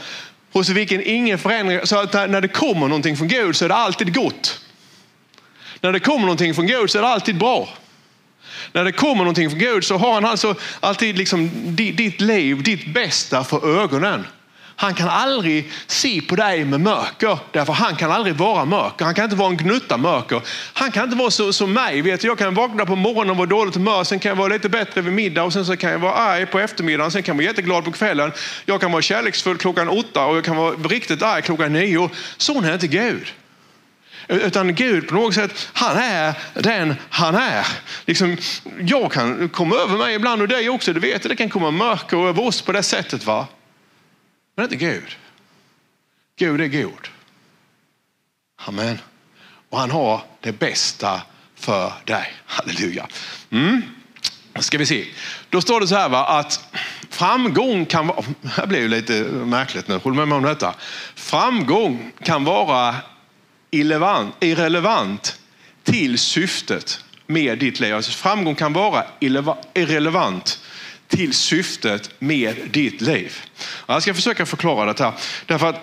Hos 0.52 0.70
vilken 0.70 1.02
ingen 1.06 1.38
förändring, 1.38 1.80
så 1.84 2.00
att 2.00 2.13
när 2.13 2.42
det 2.42 2.48
kommer 2.48 2.88
någonting 2.88 3.18
från 3.18 3.28
Gud 3.28 3.56
så 3.56 3.66
är 3.66 3.70
det 3.70 3.76
alltid 3.76 4.13
gott. 4.13 4.62
När 5.82 5.92
det 5.92 6.00
kommer 6.00 6.22
någonting 6.22 6.56
från 6.56 6.68
Gud 6.68 6.92
så 6.92 6.98
är 6.98 7.02
det 7.02 7.08
alltid 7.08 7.38
bra. 7.38 7.70
när 8.72 8.84
det 8.84 8.92
kommer 8.92 9.24
någonting 9.24 9.50
från 9.50 9.60
Gud 9.60 9.84
så 9.84 9.98
har 9.98 10.13
han 10.13 10.26
alltså 10.26 10.56
alltid 10.80 11.18
liksom 11.18 11.52
ditt 11.76 12.22
liv, 12.22 12.63
ditt 12.63 12.94
bästa 12.94 13.44
för 13.44 13.82
ögonen. 13.82 14.28
Han 14.80 14.94
kan 14.94 15.10
aldrig 15.10 15.72
se 15.88 16.22
på 16.22 16.36
dig 16.36 16.66
med 16.66 16.82
mörker, 16.82 17.40
därför 17.52 17.74
han 17.74 17.96
kan 17.96 18.12
aldrig 18.12 18.36
vara 18.36 18.66
mörker. 18.66 19.06
Han 19.06 19.13
kan 19.13 19.24
inte 19.24 19.36
vara 19.36 19.50
en 19.50 19.58
gnutta 19.58 19.98
mörker. 19.98 20.42
Han 20.74 20.92
kan 20.92 21.04
inte 21.04 21.16
vara 21.16 21.32
så, 21.32 21.54
som 21.54 21.74
mig. 21.74 22.02
Vet 22.02 22.24
jag 22.24 22.38
kan 22.38 22.54
vakna 22.54 22.86
på 22.86 22.96
morgonen 22.96 23.30
och 23.30 23.38
vara 23.38 23.48
dåligt 23.48 23.76
humör, 23.76 24.04
sen 24.04 24.20
kan 24.20 24.30
jag 24.30 24.36
vara 24.36 24.48
lite 24.48 24.70
bättre 24.70 25.02
vid 25.02 25.13
middag 25.13 25.44
och 25.44 25.54
sen 25.54 25.66
så 25.66 25.78
kan 25.78 25.92
jag 25.92 26.00
vara 26.00 26.13
arg 26.13 26.46
på 26.46 26.60
eftermiddagen, 26.60 27.12
sen 27.12 27.24
kan 27.24 27.34
jag 27.34 27.38
vara 27.38 27.50
jätteglad 27.50 27.86
på 27.86 27.92
kvällen. 27.92 28.32
Jag 28.66 28.82
kan 28.82 28.92
vara 28.92 29.02
kärleksfull 29.02 29.58
klockan 29.58 29.90
åtta 29.90 30.26
och 30.26 30.38
jag 30.38 30.46
kan 30.46 30.56
vara 30.56 30.72
riktigt 30.72 31.22
arg 31.22 31.42
klockan 31.42 31.74
nio. 31.74 32.10
Sån 32.38 32.66
är 32.66 32.74
inte 32.74 32.88
Gud. 32.88 33.34
Utan 34.28 34.76
Gud 34.76 35.08
på 35.08 35.16
något 35.16 35.34
sätt, 35.34 35.70
han 35.74 35.98
är 35.98 36.34
den 36.54 36.96
han 37.10 37.36
är. 37.36 37.68
Liksom, 38.06 38.38
jag 38.80 39.12
kan 39.12 39.50
komma 39.50 39.76
över 39.76 39.98
mig 39.98 40.16
ibland 40.16 40.42
och 40.42 40.48
dig 40.48 40.70
också, 40.70 40.94
du 40.94 41.00
vet 41.00 41.24
det 41.24 41.36
kan 41.36 41.50
komma 41.50 41.72
mörker 41.72 42.28
över 42.28 42.46
oss 42.46 42.62
på 42.62 42.72
det 42.72 42.84
sättet. 42.84 43.26
va? 43.26 43.48
Men 44.58 44.63
inte 44.63 44.76
Gud. 44.76 45.17
Gud 46.36 46.62
är 46.62 46.67
god. 46.67 47.08
Amen. 48.56 48.98
Och 49.70 49.80
han 49.80 49.91
har 49.91 50.22
det 50.41 50.52
bästa 50.52 51.22
för 51.56 51.93
dig. 52.06 52.34
Halleluja. 52.46 53.08
Mm. 53.50 53.82
Ska 54.60 54.78
vi 54.78 54.86
se. 54.86 55.06
Då 55.50 55.62
står 55.62 55.80
det 55.80 55.88
så 55.88 55.96
här 55.96 56.10
va, 56.10 56.26
att 56.26 56.76
framgång 57.10 57.86
kan 57.86 58.08
vara, 58.08 58.22
det 58.41 58.50
här 58.50 58.67
blir 58.67 58.80
ju 58.80 58.88
lite 58.88 59.13
märkligt 59.24 59.88
nu, 59.88 60.00
håll 60.04 60.13
med 60.13 60.28
mig 60.28 60.38
om 60.38 60.43
detta. 60.43 60.76
Framgång 61.15 62.12
kan 62.24 62.43
vara 62.43 62.96
irrelevant 64.39 65.39
till 65.84 66.17
syftet 66.17 67.04
med 67.28 67.60
ditt 67.60 67.80
liv. 67.80 67.96
Alltså 67.96 68.12
framgång 68.12 68.56
kan 68.56 68.74
vara 68.74 69.06
irrelevant 69.74 70.60
till 71.08 71.34
syftet 71.34 72.12
med 72.20 72.56
ditt 72.72 73.02
liv. 73.02 73.41
Jag 73.88 74.02
ska 74.02 74.13
försöka 74.13 74.46
förklara 74.46 74.93
det 74.93 75.04
här. 75.04 75.13
Därför 75.46 75.67
att 75.67 75.82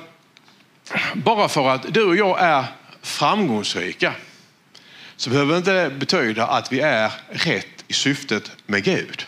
bara 1.15 1.49
för 1.49 1.69
att 1.69 1.95
du 1.95 2.05
och 2.05 2.17
jag 2.17 2.41
är 2.41 2.65
framgångsrika 3.03 4.15
så 5.17 5.31
behöver 5.31 5.57
inte 5.57 5.73
det 5.73 5.91
betyda 5.91 6.47
att 6.47 6.73
vi 6.73 6.81
är 6.81 7.13
rätt 7.31 7.85
i 7.89 7.93
syftet 7.93 8.51
med 8.67 8.85
Gud. 8.85 9.27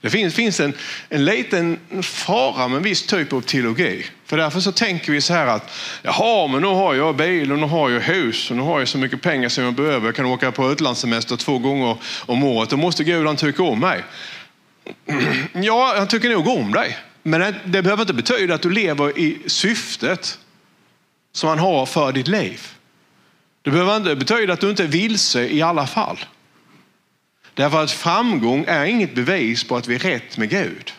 Det 0.00 0.10
finns, 0.10 0.34
finns 0.34 0.60
en, 0.60 0.72
en 1.08 1.24
liten 1.24 1.78
fara 2.02 2.68
med 2.68 2.76
en 2.76 2.82
viss 2.82 3.06
typ 3.06 3.32
av 3.32 3.40
teologi. 3.40 4.06
För 4.26 4.36
därför 4.36 4.60
så 4.60 4.72
tänker 4.72 5.12
vi 5.12 5.20
så 5.20 5.32
här 5.32 5.46
att 5.46 5.72
jaha, 6.02 6.46
men 6.46 6.62
nu 6.62 6.68
har 6.68 6.94
jag 6.94 7.16
bil 7.16 7.52
och 7.52 7.58
nu 7.58 7.66
har 7.66 7.90
jag 7.90 8.00
hus 8.00 8.50
och 8.50 8.56
nu 8.56 8.62
har 8.62 8.78
jag 8.78 8.88
så 8.88 8.98
mycket 8.98 9.22
pengar 9.22 9.48
som 9.48 9.64
jag 9.64 9.74
behöver. 9.74 10.06
Jag 10.06 10.16
kan 10.16 10.26
åka 10.26 10.52
på 10.52 10.72
utlandssemester 10.72 11.36
två 11.36 11.58
gånger 11.58 11.96
om 12.26 12.44
året. 12.44 12.70
Då 12.70 12.76
måste 12.76 13.04
Gud 13.04 13.26
han 13.26 13.36
tycka 13.36 13.62
om 13.62 13.80
mig. 13.80 14.04
Ja, 15.52 15.94
han 15.96 16.08
tycker 16.08 16.30
nog 16.30 16.48
om 16.48 16.72
dig. 16.72 16.98
Men 17.22 17.40
det, 17.40 17.54
det 17.64 17.82
behöver 17.82 18.02
inte 18.02 18.14
betyda 18.14 18.54
att 18.54 18.62
du 18.62 18.70
lever 18.70 19.18
i 19.18 19.38
syftet 19.46 20.38
som 21.32 21.48
han 21.48 21.58
har 21.58 21.86
för 21.86 22.12
ditt 22.12 22.28
liv. 22.28 22.60
Det 23.62 23.70
behöver 23.70 23.96
inte 23.96 24.16
betyda 24.16 24.52
att 24.52 24.60
du 24.60 24.70
inte 24.70 24.82
är 24.82 24.88
vilse 24.88 25.48
i 25.48 25.62
alla 25.62 25.86
fall. 25.86 26.18
Därför 27.54 27.84
att 27.84 27.90
framgång 27.90 28.64
är 28.68 28.84
inget 28.84 29.14
bevis 29.14 29.64
på 29.64 29.76
att 29.76 29.88
vi 29.88 29.94
är 29.94 29.98
rätt 29.98 30.36
med 30.36 30.50
Gud. 30.50 30.92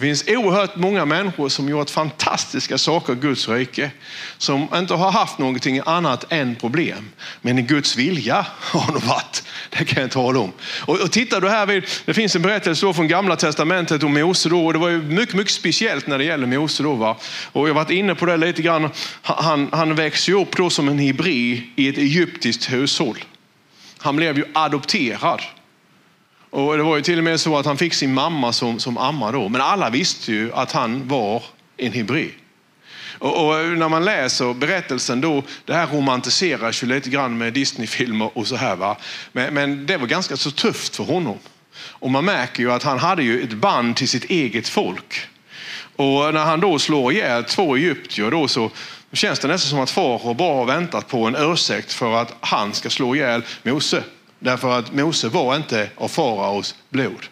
Det 0.00 0.06
finns 0.06 0.24
oerhört 0.28 0.76
många 0.76 1.04
människor 1.04 1.48
som 1.48 1.68
gjort 1.68 1.90
fantastiska 1.90 2.78
saker 2.78 3.12
i 3.12 3.16
Guds 3.16 3.48
rike. 3.48 3.90
Som 4.38 4.68
inte 4.74 4.94
har 4.94 5.10
haft 5.10 5.38
någonting 5.38 5.80
annat 5.86 6.32
än 6.32 6.56
problem. 6.56 7.10
Men 7.40 7.58
i 7.58 7.62
Guds 7.62 7.96
vilja 7.96 8.46
har 8.50 8.92
de 8.92 9.06
varit. 9.06 9.42
Det 9.70 9.84
kan 9.84 10.02
jag 10.02 10.10
tala 10.10 10.40
om. 10.40 10.52
Och, 10.86 11.00
och 11.00 11.12
tittar 11.12 11.40
du 11.40 11.48
här 11.48 11.66
vid, 11.66 11.84
det 12.04 12.14
finns 12.14 12.36
en 12.36 12.42
berättelse 12.42 12.92
från 12.92 13.08
gamla 13.08 13.36
testamentet 13.36 14.02
om 14.02 14.14
Mose 14.14 14.48
då. 14.48 14.66
Och 14.66 14.72
det 14.72 14.78
var 14.78 14.88
ju 14.88 15.02
mycket, 15.02 15.34
mycket 15.34 15.52
speciellt 15.52 16.06
när 16.06 16.18
det 16.18 16.24
gäller 16.24 16.46
Mose 16.46 16.82
då. 16.82 16.94
Va? 16.94 17.16
Och 17.52 17.68
jag 17.68 17.74
har 17.74 17.84
varit 17.84 17.90
inne 17.90 18.14
på 18.14 18.26
det 18.26 18.36
lite 18.36 18.62
grann. 18.62 18.90
Han, 19.22 19.68
han 19.72 19.94
växer 19.94 20.32
ju 20.32 20.40
upp 20.40 20.56
då 20.56 20.70
som 20.70 20.88
en 20.88 20.98
hebri 20.98 21.70
i 21.76 21.88
ett 21.88 21.98
egyptiskt 21.98 22.72
hushåll. 22.72 23.24
Han 23.98 24.16
blev 24.16 24.36
ju 24.36 24.44
adopterad. 24.54 25.40
Och 26.50 26.76
det 26.76 26.82
var 26.82 26.96
ju 26.96 27.02
till 27.02 27.18
och 27.18 27.24
med 27.24 27.40
så 27.40 27.58
att 27.58 27.66
han 27.66 27.76
fick 27.76 27.94
sin 27.94 28.14
mamma 28.14 28.52
som, 28.52 28.78
som 28.78 28.98
amma 28.98 29.32
då. 29.32 29.48
Men 29.48 29.60
alla 29.60 29.90
visste 29.90 30.32
ju 30.32 30.52
att 30.52 30.72
han 30.72 31.08
var 31.08 31.42
en 31.76 31.92
hebré. 31.92 32.28
Och, 33.18 33.46
och, 33.46 33.78
när 33.78 33.88
man 33.88 34.04
läser 34.04 34.54
berättelsen 34.54 35.20
då, 35.20 35.42
det 35.64 35.74
här 35.74 35.86
romantiseras 35.86 36.82
ju 36.82 36.86
lite 36.86 37.10
grann 37.10 37.38
med 37.38 37.52
Disneyfilmer 37.52 38.38
och 38.38 38.46
så 38.46 38.56
här. 38.56 38.76
Va? 38.76 38.96
Men, 39.32 39.54
men 39.54 39.86
det 39.86 39.96
var 39.96 40.06
ganska 40.06 40.36
så 40.36 40.50
tufft 40.50 40.96
för 40.96 41.04
honom. 41.04 41.38
Och 41.76 42.10
man 42.10 42.24
märker 42.24 42.62
ju 42.62 42.72
att 42.72 42.82
han 42.82 42.98
hade 42.98 43.22
ju 43.22 43.42
ett 43.42 43.52
band 43.52 43.96
till 43.96 44.08
sitt 44.08 44.24
eget 44.24 44.68
folk. 44.68 45.26
Och 45.96 46.34
när 46.34 46.44
han 46.44 46.60
då 46.60 46.78
slår 46.78 47.12
ihjäl 47.12 47.44
två 47.44 47.76
egyptier 47.76 48.30
då 48.30 48.48
så 48.48 48.70
känns 49.12 49.38
det 49.38 49.48
nästan 49.48 49.70
som 49.70 49.80
att 49.80 49.90
far 49.90 50.34
bara 50.34 50.56
har 50.56 50.64
väntat 50.64 51.08
på 51.08 51.26
en 51.26 51.36
ursäkt 51.36 51.92
för 51.92 52.14
att 52.14 52.36
han 52.40 52.74
ska 52.74 52.90
slå 52.90 53.14
ihjäl 53.14 53.42
Mose. 53.62 54.02
Därför 54.40 54.78
att 54.78 54.92
Mose 54.92 55.28
var 55.28 55.56
inte 55.56 55.90
av 55.96 56.08
faraos 56.08 56.74
blod. 56.90 57.28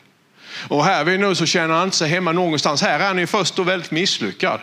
Och 0.68 0.84
här 0.84 1.04
vi 1.04 1.18
nu 1.18 1.34
så 1.34 1.46
känner 1.46 1.74
han 1.74 1.84
inte 1.84 1.96
sig 1.96 2.08
hemma 2.08 2.32
någonstans. 2.32 2.82
Här 2.82 3.00
är 3.00 3.06
han 3.06 3.18
ju 3.18 3.26
först 3.26 3.58
och 3.58 3.68
väldigt 3.68 3.90
misslyckad. 3.90 4.60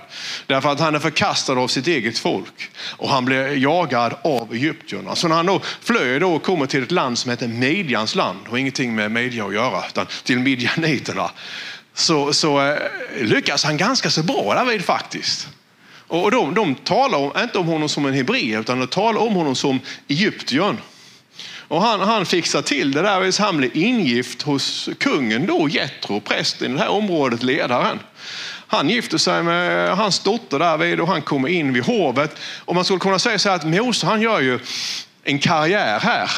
Därför 0.47 0.71
att 0.71 0.79
han 0.79 0.95
är 0.95 0.99
förkastad 0.99 1.53
av 1.53 1.67
sitt 1.67 1.87
eget 1.87 2.19
folk. 2.19 2.69
Och 2.97 3.09
han 3.09 3.25
blir 3.25 3.57
jagad 3.57 4.15
av 4.23 4.53
egyptierna. 4.53 5.15
Så 5.15 5.27
när 5.27 5.35
han 5.35 5.45
då 5.45 5.61
flyr 5.81 6.19
då 6.19 6.33
och 6.33 6.43
kommer 6.43 6.65
till 6.65 6.83
ett 6.83 6.91
land 6.91 7.17
som 7.17 7.31
heter 7.31 7.47
Midjans 7.47 8.15
land, 8.15 8.39
och 8.49 8.59
ingenting 8.59 8.95
med 8.95 9.11
media 9.11 9.45
att 9.45 9.53
göra, 9.53 9.83
utan 9.87 10.05
till 10.23 10.39
midjaniterna. 10.39 11.31
Så, 11.93 12.33
så 12.33 12.61
eh, 12.61 12.77
lyckas 13.21 13.63
han 13.63 13.77
ganska 13.77 14.09
så 14.09 14.23
bra 14.23 14.53
därvid 14.53 14.85
faktiskt. 14.85 15.47
Och 16.07 16.31
de, 16.31 16.53
de 16.53 16.75
talar 16.75 17.17
om, 17.17 17.31
inte 17.37 17.57
om 17.57 17.65
honom 17.65 17.89
som 17.89 18.05
en 18.05 18.13
hebreer, 18.13 18.59
utan 18.59 18.79
de 18.79 18.87
talar 18.87 19.21
om 19.21 19.33
honom 19.33 19.55
som 19.55 19.79
egyptiern. 20.07 20.77
Och 21.67 21.81
han, 21.81 21.99
han 21.99 22.25
fixar 22.25 22.61
till 22.61 22.91
det 22.91 23.01
där 23.01 23.31
så 23.31 23.43
han 23.43 23.57
blir 23.57 23.77
ingift 23.77 24.41
hos 24.41 24.89
kungen 24.99 25.45
då, 25.45 25.69
Jetro, 25.69 26.19
prästen 26.19 26.71
i 26.71 26.73
det 26.73 26.79
här 26.79 26.89
området, 26.89 27.43
ledaren. 27.43 27.99
Han 28.67 28.89
gifter 28.89 29.17
sig 29.17 29.43
med 29.43 29.97
hans 29.97 30.19
dotter 30.19 30.59
därvid 30.59 30.99
och 30.99 31.07
han 31.07 31.21
kommer 31.21 31.49
in 31.49 31.73
vid 31.73 31.83
hovet. 31.83 32.35
Och 32.65 32.75
man 32.75 32.85
skulle 32.85 32.99
kunna 32.99 33.19
säga 33.19 33.39
så 33.39 33.49
här 33.49 33.55
att 33.55 33.67
Mose 33.67 34.05
han 34.05 34.21
gör 34.21 34.41
ju 34.41 34.59
en 35.23 35.39
karriär 35.39 35.99
här 35.99 36.31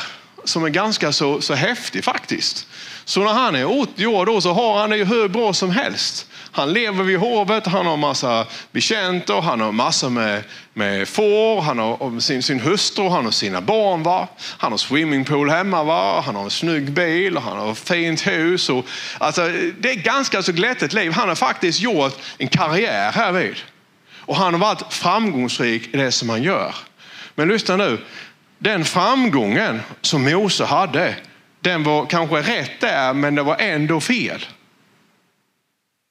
som 0.44 0.66
är 0.66 0.70
ganska 0.70 1.12
så, 1.12 1.42
så 1.42 1.54
häftig 1.54 2.04
faktiskt. 2.04 2.68
Så 3.06 3.24
när 3.24 3.34
han 3.34 3.56
är 3.56 3.82
80 3.82 4.08
år 4.08 4.26
då 4.26 4.42
så 4.42 4.54
har 4.54 4.80
han 4.80 4.90
det 4.90 4.98
ju 4.98 5.06
hur 5.06 5.28
bra 5.28 5.54
som 5.54 5.72
helst. 5.72 6.28
Han 6.58 6.74
lever 6.74 7.04
vid 7.04 7.18
hovet, 7.18 7.68
han 7.68 7.86
har 7.86 7.98
massa 7.98 8.46
betjänter, 8.72 9.42
han 9.42 9.62
har 9.62 9.72
massor 9.72 10.10
med, 10.10 10.44
med 10.74 11.08
får, 11.08 11.62
han 11.62 11.80
har 11.80 12.20
sin, 12.20 12.44
sin 12.44 12.60
hustru, 12.60 13.10
han 13.10 13.26
har 13.26 13.32
sina 13.32 13.62
barn. 13.62 14.04
Va? 14.04 14.28
Han 14.58 14.72
har 14.72 14.78
swimmingpool 14.78 15.50
hemma, 15.50 15.84
va? 15.84 16.22
han 16.26 16.36
har 16.36 16.44
en 16.44 16.50
snygg 16.50 16.92
bil, 16.92 17.38
han 17.38 17.58
har 17.58 17.72
ett 17.72 17.78
fint 17.78 18.28
hus. 18.28 18.70
Och, 18.70 18.86
alltså, 19.18 19.42
det 19.80 19.92
är 19.92 19.96
ganska 19.96 20.44
så 20.44 20.52
glättigt 20.52 20.94
liv. 20.94 21.12
Han 21.12 21.30
har 21.30 21.36
faktiskt 21.36 21.80
gjort 21.80 22.14
en 22.38 22.48
karriär 22.48 23.12
här 23.12 23.32
vid. 23.32 23.56
Och 24.16 24.36
han 24.36 24.54
har 24.54 24.60
varit 24.60 24.94
framgångsrik 24.94 25.94
i 25.94 25.98
det 25.98 26.12
som 26.12 26.30
han 26.30 26.44
gör. 26.44 26.76
Men 27.36 27.48
lyssna 27.48 27.76
nu, 27.76 27.98
den 28.60 28.86
framgången 28.86 29.82
som 30.02 30.24
Mose 30.24 30.66
hade, 30.66 31.16
den 31.62 31.84
var 31.84 32.06
kanske 32.06 32.36
rätt 32.36 32.82
där, 32.82 33.14
men 33.14 33.36
det 33.36 33.44
var 33.44 33.56
ändå 33.60 34.00
fel. 34.00 34.46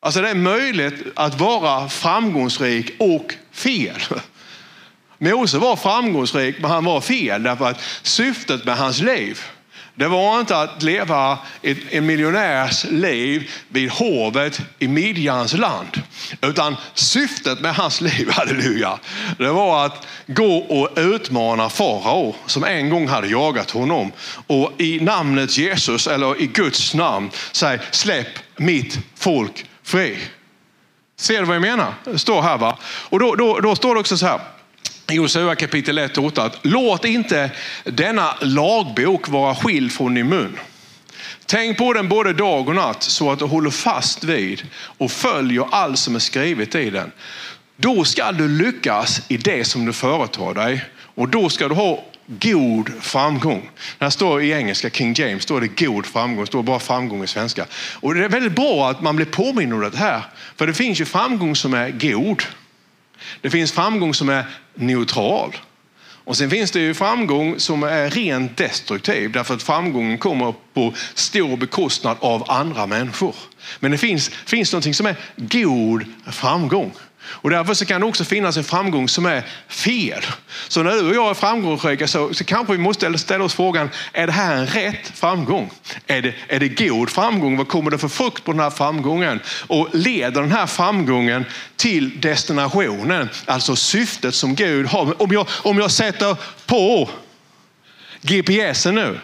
Alltså 0.06 0.20
det 0.20 0.30
är 0.30 0.34
möjligt 0.34 1.04
att 1.14 1.40
vara 1.40 1.88
framgångsrik 1.88 2.92
och 2.98 3.34
fel. 3.52 4.02
Mose 5.18 5.58
var 5.58 5.76
framgångsrik, 5.76 6.56
men 6.60 6.70
han 6.70 6.84
var 6.84 7.00
fel 7.00 7.42
därför 7.42 7.70
att 7.70 7.80
syftet 8.02 8.64
med 8.64 8.76
hans 8.76 9.00
liv 9.00 9.40
det 9.98 10.08
var 10.08 10.40
inte 10.40 10.56
att 10.56 10.82
leva 10.82 11.38
ett, 11.62 11.78
en 11.90 12.06
miljonärs 12.06 12.84
liv 12.84 13.50
vid 13.68 13.90
hovet 13.90 14.60
i 14.78 14.88
Midjans 14.88 15.52
land. 15.52 16.02
Utan 16.42 16.76
syftet 16.94 17.60
med 17.60 17.74
hans 17.74 18.00
liv, 18.00 18.28
halleluja, 18.32 18.98
det 19.38 19.48
var 19.48 19.86
att 19.86 20.06
gå 20.26 20.56
och 20.56 20.88
utmana 20.96 21.68
farao 21.68 22.34
som 22.46 22.64
en 22.64 22.90
gång 22.90 23.08
hade 23.08 23.28
jagat 23.28 23.70
honom. 23.70 24.12
Och 24.46 24.72
i 24.80 25.00
namnet 25.00 25.58
Jesus, 25.58 26.06
eller 26.06 26.42
i 26.42 26.46
Guds 26.46 26.94
namn, 26.94 27.30
säga 27.52 27.80
släpp 27.90 28.38
mitt 28.56 28.98
folk 29.18 29.64
fri. 29.86 30.18
Ser 31.16 31.38
du 31.38 31.44
vad 31.44 31.56
jag 31.56 31.62
menar? 31.62 31.94
Det 32.04 32.18
står 32.18 32.42
här 32.42 32.58
va. 32.58 32.78
Och 32.84 33.18
då, 33.18 33.34
då, 33.34 33.60
då 33.60 33.76
står 33.76 33.94
det 33.94 34.00
också 34.00 34.18
så 34.18 34.26
här. 34.26 34.40
I 35.10 35.14
Josua 35.14 35.54
kapitel 35.54 35.98
1 35.98 36.18
och 36.18 36.24
8 36.24 36.42
att 36.42 36.58
låt 36.62 37.04
inte 37.04 37.50
denna 37.84 38.34
lagbok 38.40 39.28
vara 39.28 39.54
skild 39.54 39.92
från 39.92 40.14
din 40.14 40.28
mun. 40.28 40.58
Tänk 41.46 41.78
på 41.78 41.92
den 41.92 42.08
både 42.08 42.32
dag 42.32 42.68
och 42.68 42.74
natt 42.74 43.02
så 43.02 43.32
att 43.32 43.38
du 43.38 43.44
håller 43.44 43.70
fast 43.70 44.24
vid 44.24 44.62
och 44.76 45.10
följer 45.10 45.66
allt 45.70 45.98
som 45.98 46.14
är 46.14 46.18
skrivet 46.18 46.74
i 46.74 46.90
den. 46.90 47.12
Då 47.76 48.04
ska 48.04 48.32
du 48.32 48.48
lyckas 48.48 49.22
i 49.28 49.36
det 49.36 49.64
som 49.64 49.86
du 49.86 49.92
företar 49.92 50.54
dig 50.54 50.84
och 51.14 51.28
då 51.28 51.48
ska 51.48 51.68
du 51.68 51.74
ha 51.74 52.04
god 52.26 52.92
framgång. 53.00 53.70
Det 53.98 54.10
står 54.10 54.42
i 54.42 54.52
engelska, 54.52 54.90
King 54.90 55.12
James, 55.12 55.42
står 55.42 55.60
det 55.60 55.84
god 55.86 56.06
framgång. 56.06 56.40
Det 56.40 56.46
står 56.46 56.62
bara 56.62 56.78
framgång 56.78 57.24
i 57.24 57.26
svenska. 57.26 57.66
Och 58.00 58.14
det 58.14 58.24
är 58.24 58.28
väldigt 58.28 58.56
bra 58.56 58.90
att 58.90 59.02
man 59.02 59.16
blir 59.16 59.26
påmind 59.26 59.74
om 59.74 59.80
det 59.80 59.96
här. 59.96 60.22
För 60.56 60.66
det 60.66 60.74
finns 60.74 61.00
ju 61.00 61.04
framgång 61.04 61.56
som 61.56 61.74
är 61.74 61.90
god. 61.90 62.42
Det 63.40 63.50
finns 63.50 63.72
framgång 63.72 64.14
som 64.14 64.28
är 64.28 64.44
neutral. 64.74 65.56
Och 66.26 66.36
sen 66.36 66.50
finns 66.50 66.70
det 66.70 66.80
ju 66.80 66.94
framgång 66.94 67.60
som 67.60 67.82
är 67.82 68.10
rent 68.10 68.56
destruktiv 68.56 69.32
därför 69.32 69.54
att 69.54 69.62
framgången 69.62 70.18
kommer 70.18 70.54
på 70.74 70.94
stor 71.14 71.56
bekostnad 71.56 72.16
av 72.20 72.50
andra 72.50 72.86
människor. 72.86 73.34
Men 73.80 73.90
det 73.90 73.98
finns, 73.98 74.28
finns 74.28 74.72
någonting 74.72 74.94
som 74.94 75.06
är 75.06 75.16
god 75.36 76.04
framgång. 76.26 76.92
Och 77.28 77.50
därför 77.50 77.74
så 77.74 77.86
kan 77.86 78.00
det 78.00 78.06
också 78.06 78.24
finnas 78.24 78.56
en 78.56 78.64
framgång 78.64 79.08
som 79.08 79.26
är 79.26 79.42
fel. 79.68 80.22
Så 80.68 80.82
när 80.82 80.90
du 80.90 81.08
och 81.08 81.14
jag 81.14 81.30
är 81.30 81.34
framgångsrika 81.34 82.08
så, 82.08 82.34
så 82.34 82.44
kanske 82.44 82.72
vi 82.72 82.78
måste 82.78 83.18
ställa 83.18 83.44
oss 83.44 83.54
frågan, 83.54 83.90
är 84.12 84.26
det 84.26 84.32
här 84.32 84.56
en 84.56 84.66
rätt 84.66 85.08
framgång? 85.14 85.70
Är 86.06 86.22
det, 86.22 86.34
är 86.48 86.60
det 86.60 86.68
god 86.68 87.10
framgång? 87.10 87.56
Vad 87.56 87.68
kommer 87.68 87.90
det 87.90 87.98
för 87.98 88.08
frukt 88.08 88.44
på 88.44 88.52
den 88.52 88.60
här 88.60 88.70
framgången? 88.70 89.40
Och 89.66 89.88
leder 89.92 90.40
den 90.40 90.52
här 90.52 90.66
framgången 90.66 91.44
till 91.76 92.20
destinationen? 92.20 93.28
Alltså 93.46 93.76
syftet 93.76 94.34
som 94.34 94.54
Gud 94.54 94.86
har. 94.86 95.22
Om 95.22 95.32
jag, 95.32 95.46
om 95.62 95.78
jag 95.78 95.90
sätter 95.90 96.36
på 96.66 97.10
GPSen 98.20 98.94
nu. 98.94 99.20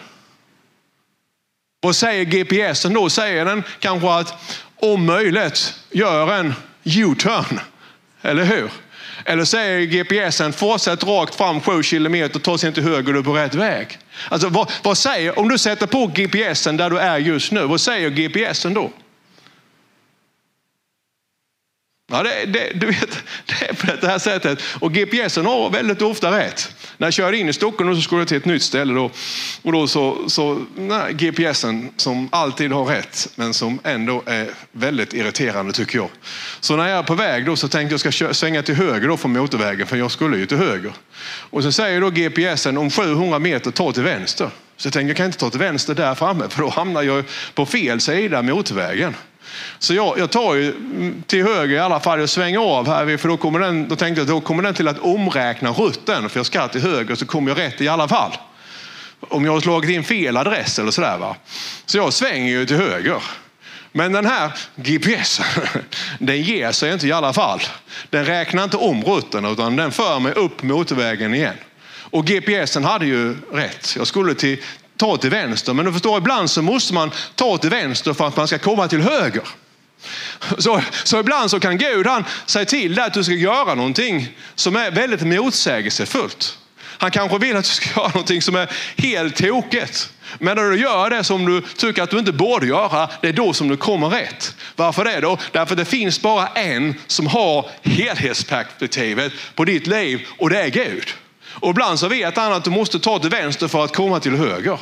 Vad 1.81 1.97
säger 1.97 2.25
GPSen 2.25 2.95
då? 2.95 3.11
Säger 3.11 3.45
den 3.45 3.63
kanske 3.79 4.11
att 4.11 4.35
om 4.77 5.07
möjligt 5.07 5.75
gör 5.91 6.35
en 6.35 6.55
U-turn. 6.85 7.61
Eller 8.23 8.45
hur? 8.45 8.71
Eller 9.25 9.45
säger 9.45 9.87
GPSen 9.87 10.53
fortsätt 10.53 11.05
rakt 11.05 11.35
fram 11.35 11.61
sju 11.61 11.83
kilometer, 11.83 12.41
ta 12.41 12.59
sig 12.59 12.75
till 12.75 12.83
höger, 12.83 13.13
du 13.13 13.19
är 13.19 13.23
på 13.23 13.33
rätt 13.33 13.55
väg. 13.55 13.99
Alltså, 14.29 14.49
vad, 14.49 14.73
vad, 14.83 14.99
säger, 14.99 15.39
om 15.39 15.49
du 15.49 15.59
sätter 15.59 15.87
på 15.87 16.07
GPSen 16.07 16.77
där 16.77 16.91
du 16.91 16.99
är 16.99 17.19
just 17.19 17.53
nu, 17.53 17.67
vad 17.67 17.81
säger 17.81 18.11
GPSen 18.11 18.75
då? 18.75 18.91
Ja, 22.13 22.23
det, 22.23 22.45
det, 22.47 22.73
du 22.75 22.87
vet, 22.87 23.11
det 23.47 23.69
är 23.69 23.75
på 23.75 23.87
det 24.01 24.07
här 24.07 24.19
sättet. 24.19 24.63
Och 24.81 24.93
GPSen 24.93 25.47
har 25.47 25.71
väldigt 25.71 26.03
ofta 26.03 26.39
rätt. 26.39 26.75
När 27.03 27.07
jag 27.07 27.15
körde 27.15 27.39
in 27.39 27.49
i 27.49 27.53
Stockholm 27.53 27.91
och 27.91 27.97
så 27.97 28.03
skulle 28.03 28.21
jag 28.21 28.29
till 28.29 28.37
ett 28.37 28.45
nytt 28.45 28.63
ställe. 28.63 28.95
Då, 28.95 29.11
och 29.63 29.73
då 29.73 29.87
så, 29.87 30.29
så 30.29 30.65
nej, 30.77 31.15
GPSen 31.15 31.91
som 31.97 32.29
alltid 32.33 32.73
har 32.73 32.85
rätt, 32.85 33.29
men 33.35 33.55
som 33.55 33.79
ändå 33.85 34.23
är 34.27 34.51
väldigt 34.73 35.15
irriterande 35.15 35.73
tycker 35.73 35.99
jag. 35.99 36.09
Så 36.61 36.77
när 36.77 36.89
jag 36.89 36.99
är 36.99 37.03
på 37.03 37.15
väg 37.15 37.47
då 37.47 37.57
så 37.57 37.69
tänkte 37.69 37.93
jag 37.93 38.01
ska 38.01 38.11
köra, 38.11 38.35
svänga 38.35 38.63
till 38.63 38.75
höger 38.75 39.09
då 39.09 39.17
från 39.17 39.33
motorvägen, 39.33 39.87
för 39.87 39.97
jag 39.97 40.11
skulle 40.11 40.37
ju 40.37 40.47
till 40.47 40.57
höger. 40.57 40.93
Och 41.25 41.63
så 41.63 41.73
säger 41.73 42.01
då 42.01 42.11
GPSen 42.11 42.79
om 42.79 42.91
700 42.91 43.39
meter, 43.39 43.71
ta 43.71 43.93
till 43.93 44.03
vänster. 44.03 44.51
Så 44.77 44.87
jag 44.87 44.93
tänkte 44.93 45.09
jag 45.09 45.17
kan 45.17 45.27
inte 45.27 45.39
ta 45.39 45.51
till 45.51 45.61
vänster 45.61 45.95
där 45.95 46.15
framme, 46.15 46.49
för 46.49 46.63
då 46.63 46.69
hamnar 46.69 47.03
jag 47.03 47.25
på 47.55 47.67
fel 47.67 48.01
sida 48.01 48.43
motorvägen. 48.43 49.15
Så 49.79 49.95
jag, 49.95 50.19
jag 50.19 50.31
tar 50.31 50.55
ju 50.55 50.75
till 51.27 51.45
höger 51.45 51.77
i 51.77 51.79
alla 51.79 52.01
fall, 52.01 52.21
jag 52.21 52.29
svänger 52.29 52.59
av 52.59 52.87
här, 52.87 53.17
för 53.17 53.29
då, 53.29 53.37
kommer 53.37 53.59
den, 53.59 53.89
då 53.89 53.97
tänkte 53.97 54.21
jag 54.21 54.29
då 54.29 54.41
kommer 54.41 54.63
den 54.63 54.75
till 54.75 54.89
att 54.89 54.99
omräkna 54.99 55.71
rutten, 55.71 56.29
för 56.29 56.39
jag 56.39 56.47
ska 56.47 56.69
till 56.69 56.81
höger 56.81 57.15
så 57.15 57.27
kommer 57.27 57.51
jag 57.51 57.59
rätt 57.59 57.81
i 57.81 57.89
alla 57.89 58.09
fall. 58.09 58.33
Om 59.21 59.45
jag 59.45 59.53
har 59.53 59.61
slagit 59.61 59.91
in 59.91 60.05
fel 60.05 60.37
adress 60.37 60.79
eller 60.79 60.91
sådär. 60.91 61.19
Va? 61.19 61.37
Så 61.87 61.99
jag 61.99 62.13
svänger 62.13 62.53
ju 62.53 62.67
till 62.67 62.77
höger. 62.77 63.23
Men 63.93 64.13
den 64.13 64.27
här 64.27 64.53
GPSen, 64.77 65.47
den 66.19 66.43
ger 66.43 66.73
sig 66.73 66.93
inte 66.93 67.07
i 67.07 67.13
alla 67.13 67.33
fall. 67.33 67.61
Den 68.11 68.25
räknar 68.25 68.65
inte 68.65 68.77
om 68.77 69.05
rutten 69.05 69.45
utan 69.45 69.77
den 69.77 69.93
för 69.93 70.19
mig 70.19 70.33
upp 70.33 70.63
motorvägen 70.63 71.35
igen. 71.35 71.55
Och 72.13 72.27
GPSen 72.27 72.85
hade 72.85 73.07
ju 73.07 73.37
rätt. 73.53 73.95
Jag 73.97 74.07
skulle 74.07 74.35
till, 74.35 74.59
ta 75.03 75.17
till 75.17 75.31
vänster. 75.31 75.75
Men 75.75 75.85
du 75.85 75.93
förstår, 75.93 76.19
ibland 76.19 76.51
så 76.51 76.63
måste 76.63 76.95
man 76.95 77.11
ta 77.35 77.59
till 77.59 77.71
vänster 77.71 78.13
för 78.13 78.27
att 78.27 78.37
man 78.37 78.47
ska 78.47 78.59
komma 78.59 78.89
till 78.89 79.01
höger. 79.01 79.49
Så, 80.59 80.83
så 81.05 81.21
ibland 81.21 81.51
så 81.51 81.61
kan 81.61 81.79
Gud 81.79 82.07
han 82.07 82.25
säga 82.47 82.65
till 82.65 82.95
dig 82.95 83.05
att 83.05 83.15
du 83.15 83.25
ska 83.25 83.33
göra 83.33 83.75
någonting 83.75 84.29
som 84.55 84.77
är 84.77 84.91
väldigt 84.91 85.23
motsägelsefullt. 85.23 86.59
Han 86.99 87.11
kanske 87.11 87.39
vill 87.39 87.57
att 87.57 87.65
du 87.65 87.71
ska 87.71 87.91
göra 88.01 88.09
någonting 88.09 88.43
som 88.43 88.57
är 88.57 88.71
helt 88.97 89.37
tokigt. 89.37 90.11
Men 90.39 90.57
när 90.57 90.65
du 90.65 90.81
gör 90.81 91.11
det 91.11 91.25
som 91.25 91.47
du 91.47 91.63
tycker 91.77 92.03
att 92.03 92.11
du 92.11 92.19
inte 92.19 92.33
borde 92.33 92.67
göra, 92.67 93.09
det 93.21 93.29
är 93.29 93.33
då 93.33 93.53
som 93.53 93.69
du 93.69 93.77
kommer 93.77 94.09
rätt. 94.09 94.55
Varför 94.77 95.05
det 95.05 95.21
då? 95.21 95.39
Därför 95.53 95.77
det 95.77 95.85
finns 95.85 96.23
bara 96.23 96.47
en 96.47 96.95
som 97.07 97.27
har 97.27 97.71
helhetsperspektivet 97.83 99.33
på 99.55 99.65
ditt 99.65 99.87
liv 99.87 100.27
och 100.39 100.51
det 100.51 100.61
är 100.61 100.69
Gud. 100.69 101.15
Och 101.63 101.71
ibland 101.71 101.99
så 101.99 102.09
vet 102.09 102.37
han 102.37 102.53
att 102.53 102.65
du 102.65 102.71
måste 102.71 102.99
ta 102.99 103.19
till 103.19 103.31
vänster 103.31 103.69
för 103.69 103.85
att 103.85 103.97
komma 103.97 104.21
till 104.21 104.37
höger. 104.37 104.79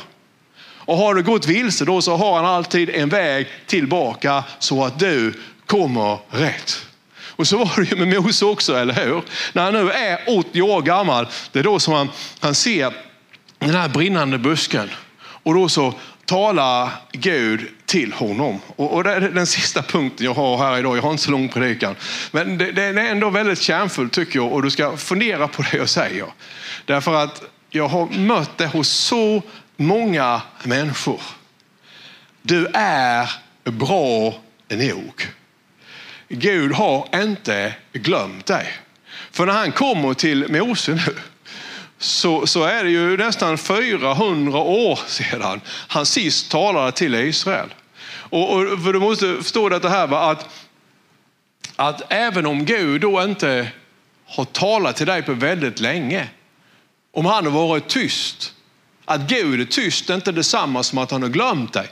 Och 0.63 0.97
har 0.97 1.15
du 1.15 1.23
gått 1.23 1.47
vilse 1.47 1.85
då 1.85 2.01
så 2.01 2.15
har 2.15 2.35
han 2.35 2.45
alltid 2.45 2.89
en 2.89 3.09
väg 3.09 3.47
tillbaka 3.65 4.43
så 4.59 4.85
att 4.85 4.99
du 4.99 5.33
kommer 5.65 6.17
rätt. 6.29 6.85
Och 7.25 7.47
så 7.47 7.57
var 7.57 7.81
det 7.81 7.91
ju 7.91 8.05
med 8.05 8.23
Mose 8.23 8.45
också, 8.45 8.75
eller 8.75 8.93
hur? 8.93 9.21
När 9.53 9.63
han 9.63 9.73
nu 9.73 9.91
är 9.91 10.19
80 10.39 10.61
år 10.61 10.81
gammal, 10.81 11.27
det 11.51 11.59
är 11.59 11.63
då 11.63 11.79
som 11.79 11.93
han, 11.93 12.09
han 12.39 12.55
ser 12.55 12.93
den 13.59 13.75
här 13.75 13.89
brinnande 13.89 14.37
busken. 14.37 14.89
Och 15.43 15.53
då 15.53 15.69
så 15.69 15.93
talar 16.31 16.89
Gud 17.11 17.67
till 17.85 18.13
honom. 18.13 18.59
Och, 18.75 18.93
och 18.93 19.03
det 19.03 19.11
är 19.11 19.21
den 19.21 19.47
sista 19.47 19.81
punkten 19.81 20.25
jag 20.25 20.33
har 20.33 20.57
här 20.57 20.77
idag. 20.77 20.97
Jag 20.97 21.01
har 21.01 21.11
inte 21.11 21.23
så 21.23 21.31
lång 21.31 21.49
predikan. 21.49 21.95
Men 22.31 22.57
det, 22.57 22.71
det 22.71 22.83
är 22.83 22.97
ändå 22.97 23.29
väldigt 23.29 23.61
kärnfullt 23.61 24.13
tycker 24.13 24.39
jag 24.39 24.53
och 24.53 24.61
du 24.61 24.69
ska 24.69 24.97
fundera 24.97 25.47
på 25.47 25.61
det 25.61 25.77
jag 25.77 25.89
säger. 25.89 26.25
Därför 26.85 27.13
att 27.23 27.43
jag 27.69 27.87
har 27.87 28.05
mött 28.05 28.57
det 28.57 28.67
hos 28.67 28.89
så 28.89 29.41
många 29.77 30.41
människor. 30.63 31.21
Du 32.41 32.67
är 32.73 33.29
bra 33.63 34.33
nog. 34.69 35.27
Gud 36.29 36.71
har 36.71 37.07
inte 37.15 37.73
glömt 37.93 38.45
dig. 38.45 38.67
För 39.31 39.45
när 39.45 39.53
han 39.53 39.71
kommer 39.71 40.13
till 40.13 40.51
Mose 40.51 40.91
nu 40.91 41.15
så, 42.01 42.47
så 42.47 42.63
är 42.63 42.83
det 42.83 42.89
ju 42.89 43.17
nästan 43.17 43.57
400 43.57 44.59
år 44.59 44.99
sedan 45.07 45.61
han 45.67 46.05
sist 46.05 46.51
talade 46.51 46.91
till 46.91 47.15
Israel. 47.15 47.73
Och, 48.05 48.53
och 48.53 48.83
för 48.83 48.93
du 48.93 48.99
måste 48.99 49.35
förstå 49.35 49.69
detta 49.69 49.89
här, 49.89 50.07
va? 50.07 50.31
Att, 50.31 50.49
att 51.75 52.01
även 52.09 52.45
om 52.45 52.65
Gud 52.65 53.01
då 53.01 53.23
inte 53.23 53.67
har 54.25 54.45
talat 54.45 54.95
till 54.95 55.07
dig 55.07 55.21
på 55.21 55.33
väldigt 55.33 55.79
länge, 55.79 56.27
om 57.13 57.25
han 57.25 57.45
har 57.45 57.51
varit 57.51 57.87
tyst, 57.87 58.53
att 59.05 59.21
Gud 59.21 59.61
är 59.61 59.65
tyst 59.65 60.09
är 60.09 60.15
inte 60.15 60.31
detsamma 60.31 60.83
som 60.83 60.97
att 60.97 61.11
han 61.11 61.21
har 61.21 61.29
glömt 61.29 61.73
dig. 61.73 61.87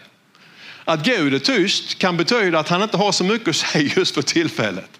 Att 0.85 1.05
Gud 1.05 1.33
är 1.33 1.39
tyst 1.39 1.97
kan 1.97 2.17
betyda 2.17 2.59
att 2.59 2.69
han 2.69 2.83
inte 2.83 2.97
har 2.97 3.11
så 3.11 3.23
mycket 3.23 3.47
att 3.47 3.55
säga 3.55 3.93
just 3.95 4.15
för 4.15 4.21
tillfället. 4.21 4.98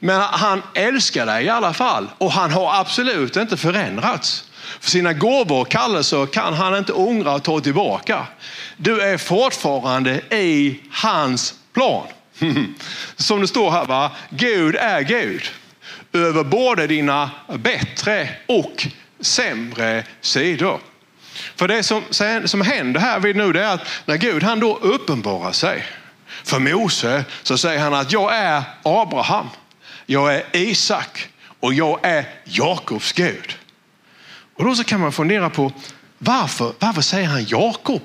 Men 0.00 0.20
han 0.20 0.62
älskar 0.74 1.26
dig 1.26 1.44
i 1.44 1.48
alla 1.48 1.72
fall 1.72 2.10
och 2.18 2.32
han 2.32 2.50
har 2.50 2.80
absolut 2.80 3.36
inte 3.36 3.56
förändrats. 3.56 4.44
För 4.80 4.90
sina 4.90 5.12
gåvor 5.12 5.60
och 5.60 5.70
kallelser 5.70 6.26
kan 6.26 6.54
han 6.54 6.76
inte 6.76 6.92
ångra 6.92 7.34
och 7.34 7.42
ta 7.42 7.60
tillbaka. 7.60 8.26
Du 8.76 9.00
är 9.00 9.18
fortfarande 9.18 10.20
i 10.34 10.80
hans 10.90 11.54
plan. 11.72 12.06
Som 13.16 13.40
det 13.40 13.48
står 13.48 13.70
här, 13.70 13.84
va? 13.84 14.10
Gud 14.30 14.76
är 14.76 15.00
Gud 15.00 15.42
över 16.12 16.44
både 16.44 16.86
dina 16.86 17.30
bättre 17.48 18.28
och 18.46 18.86
sämre 19.20 20.04
sidor. 20.20 20.80
För 21.56 21.68
det 21.68 21.82
som, 21.82 22.02
som 22.44 22.60
händer 22.60 23.00
här 23.00 23.20
vid 23.20 23.36
nu 23.36 23.52
det 23.52 23.64
är 23.64 23.74
att 23.74 23.86
när 24.04 24.16
Gud 24.16 24.42
han 24.42 24.60
då 24.60 24.76
uppenbarar 24.76 25.52
sig 25.52 25.84
för 26.44 26.58
Mose 26.58 27.24
så 27.42 27.58
säger 27.58 27.80
han 27.80 27.94
att 27.94 28.12
jag 28.12 28.36
är 28.36 28.62
Abraham, 28.82 29.48
jag 30.10 30.34
är 30.34 30.42
Isak 30.52 31.28
och 31.60 31.74
jag 31.74 31.98
är 32.02 32.24
Jakobs 32.44 33.12
Gud. 33.12 33.56
Och 34.54 34.64
då 34.64 34.74
så 34.74 34.84
kan 34.84 35.00
man 35.00 35.12
fundera 35.12 35.50
på 35.50 35.72
varför, 36.18 36.72
varför 36.78 37.02
säger 37.02 37.28
han 37.28 37.44
Jakob? 37.44 38.02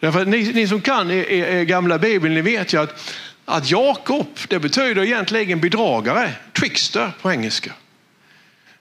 Därför 0.00 0.22
att 0.22 0.28
ni, 0.28 0.52
ni 0.52 0.68
som 0.68 0.80
kan 0.80 1.10
er 1.10 1.64
gamla 1.64 1.98
bibeln, 1.98 2.34
ni 2.34 2.40
vet 2.40 2.72
ju 2.72 2.82
att, 2.82 3.14
att 3.44 3.70
Jakob, 3.70 4.26
det 4.48 4.58
betyder 4.58 5.02
egentligen 5.02 5.60
bedragare, 5.60 6.32
trickster 6.52 7.12
på 7.22 7.32
engelska. 7.32 7.72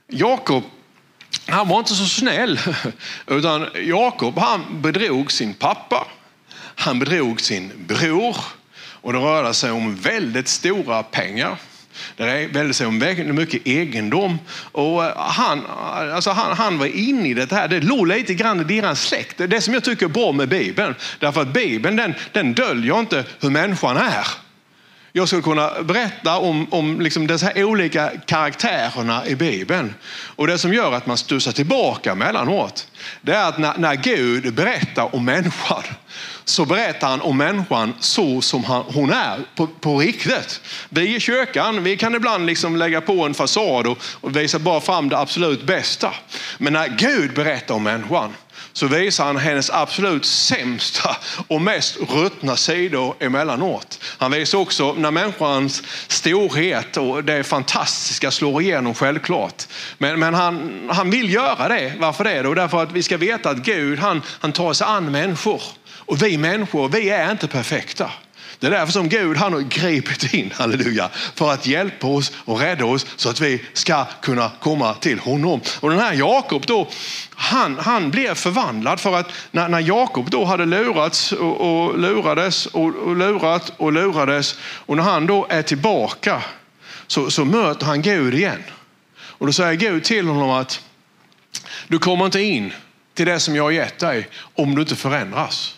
Jakob, 0.08 0.64
han 1.46 1.68
var 1.68 1.80
inte 1.80 1.96
så 1.96 2.06
snäll, 2.06 2.60
utan 3.28 3.68
Jakob 3.76 4.38
han 4.38 4.82
bedrog 4.82 5.32
sin 5.32 5.54
pappa, 5.54 6.08
han 6.76 7.00
bedrog 7.00 7.42
sin 7.42 7.72
bror 7.88 8.38
och 9.02 9.14
det 9.14 9.20
rörde 9.20 9.54
sig 9.54 9.72
om 9.72 9.96
väldigt 9.96 10.48
stora 10.48 11.04
pengar. 11.04 11.58
Det 12.16 12.50
väldigt 12.54 12.76
sig 12.76 12.88
om 12.88 13.00
väldigt 13.00 13.36
mycket 13.36 13.68
egendom. 13.68 14.40
Och 14.72 15.06
eh, 15.06 15.18
han, 15.18 15.62
alltså 16.14 16.30
han, 16.30 16.58
han 16.58 16.78
var 16.78 16.86
inne 16.86 17.30
i 17.30 17.34
det 17.34 17.52
här. 17.52 17.68
Det 17.68 17.80
låg 17.80 18.08
lite 18.08 18.34
grann 18.34 18.62
i 18.62 18.64
deras 18.64 19.02
släkt. 19.02 19.38
Det 19.38 19.62
som 19.62 19.74
jag 19.74 19.84
tycker 19.84 20.06
är 20.06 20.10
bra 20.10 20.32
med 20.32 20.50
Bibeln. 20.50 20.96
Därför 21.20 21.42
att 21.42 21.54
Bibeln 21.54 21.96
den, 21.96 22.14
den 22.32 22.54
döljer 22.54 23.00
inte 23.00 23.24
hur 23.40 23.50
människan 23.50 23.98
är. 23.98 24.47
Jag 25.14 25.28
skulle 25.28 25.42
kunna 25.42 25.84
berätta 25.84 26.38
om, 26.38 26.68
om 26.74 27.02
liksom 27.02 27.28
dessa 27.28 27.52
olika 27.56 28.12
karaktärerna 28.26 29.28
i 29.28 29.36
Bibeln. 29.36 29.94
Och 30.36 30.48
det 30.48 30.58
som 30.58 30.74
gör 30.74 30.92
att 30.94 31.06
man 31.06 31.18
stussar 31.18 31.52
tillbaka 31.52 32.16
mellanåt, 32.16 32.88
det 33.22 33.34
är 33.34 33.50
att 33.50 33.58
när, 33.58 33.78
när 33.78 33.96
Gud 33.96 34.54
berättar 34.54 35.16
om 35.16 35.26
människan, 35.26 35.84
så 36.46 36.66
berättar 36.66 37.08
han 37.08 37.22
om 37.22 37.38
människan 37.38 37.94
så 38.00 38.42
som 38.42 38.64
han, 38.64 38.84
hon 38.88 39.14
är 39.14 39.40
på, 39.56 39.68
på 39.68 40.00
riktigt. 40.00 40.62
Vi 40.90 41.16
i 41.16 41.20
kyrkan 41.20 41.84
vi 41.84 41.98
kan 41.98 42.16
ibland 42.16 42.46
liksom 42.46 42.76
lägga 42.76 43.02
på 43.02 43.26
en 43.26 43.34
fasad 43.34 43.88
och, 43.88 43.98
och 44.22 44.36
visa 44.36 44.60
bara 44.60 44.82
fram 44.82 45.10
det 45.10 45.18
absolut 45.18 45.64
bästa. 45.64 46.14
Men 46.58 46.74
när 46.74 46.88
Gud 46.88 47.34
berättar 47.34 47.76
om 47.76 47.84
människan, 47.84 48.34
så 48.78 48.88
visar 48.88 49.26
han 49.26 49.38
hennes 49.38 49.70
absolut 49.70 50.26
sämsta 50.26 51.18
och 51.48 51.62
mest 51.62 51.98
ruttna 52.10 52.56
sidor 52.56 53.16
emellanåt. 53.20 54.00
Han 54.18 54.32
visar 54.32 54.58
också 54.58 54.94
när 54.94 55.12
människans 55.12 55.84
storhet 56.08 56.98
och 56.98 57.24
det 57.24 57.44
fantastiska 57.44 58.32
slår 58.32 58.62
igenom 58.62 58.94
självklart. 58.94 59.64
Men, 59.98 60.20
men 60.20 60.34
han, 60.34 60.90
han 60.92 61.10
vill 61.10 61.34
göra 61.34 61.68
det. 61.68 61.94
Varför 62.00 62.24
det? 62.24 62.42
Då? 62.42 62.54
Därför 62.54 62.84
att 62.84 62.92
vi 62.92 63.04
ska 63.04 63.18
veta 63.18 63.50
att 63.50 63.58
Gud 63.58 64.00
han, 64.00 64.22
han 64.40 64.52
tar 64.52 64.74
sig 64.74 64.88
an 64.88 65.12
människor. 65.12 65.62
Och 65.90 66.24
vi 66.24 66.38
människor, 66.38 66.90
vi 66.90 67.10
är 67.10 67.32
inte 67.32 67.48
perfekta. 67.48 68.12
Det 68.60 68.68
är 68.68 68.72
därför 68.72 68.94
som 68.94 69.10
Gud 69.10 69.38
han 69.38 69.54
har 69.54 69.62
gripit 69.62 70.34
in, 70.34 70.52
halleluja, 70.56 71.10
för 71.36 71.52
att 71.52 71.68
hjälpa 71.68 72.08
oss 72.08 72.32
och 72.46 72.60
rädda 72.60 72.86
oss 72.86 73.06
så 73.16 73.30
att 73.30 73.40
vi 73.40 73.62
ska 73.74 74.06
kunna 74.22 74.52
komma 74.60 74.94
till 74.94 75.20
honom. 75.20 75.62
Och 75.80 75.90
den 75.90 76.00
här 76.00 76.14
Jakob 76.14 76.66
då, 76.66 76.88
han, 77.36 77.78
han 77.80 78.12
blev 78.12 78.36
förvandlad 78.36 79.00
för 79.00 79.16
att 79.16 79.32
när, 79.52 79.70
när 79.70 79.80
Jakob 79.80 80.30
då 80.30 80.46
hade 80.46 80.66
lurats 80.66 81.32
och, 81.32 81.62
och 81.62 82.00
lurades 82.00 82.66
och, 82.66 82.96
och 82.96 83.16
lurat 83.16 83.74
och 83.78 83.94
lurades 83.94 84.56
och 84.62 84.98
när 84.98 85.04
han 85.04 85.26
då 85.28 85.48
är 85.50 85.62
tillbaka 85.62 86.44
så, 87.08 87.32
så 87.32 87.46
möter 87.46 87.86
han 87.86 88.02
Gud 88.02 88.34
igen. 88.34 88.64
Och 89.20 89.46
då 89.46 89.54
säger 89.54 89.74
Gud 89.74 90.04
till 90.04 90.28
honom 90.28 90.50
att 90.50 90.82
du 91.88 92.00
kommer 92.00 92.26
inte 92.26 92.42
in 92.42 92.74
till 93.14 93.26
det 93.26 93.40
som 93.40 93.56
jag 93.56 93.64
har 93.64 93.72
gett 93.72 94.00
dig 94.00 94.30
om 94.56 94.76
du 94.76 94.82
inte 94.82 94.96
förändras. 94.96 95.77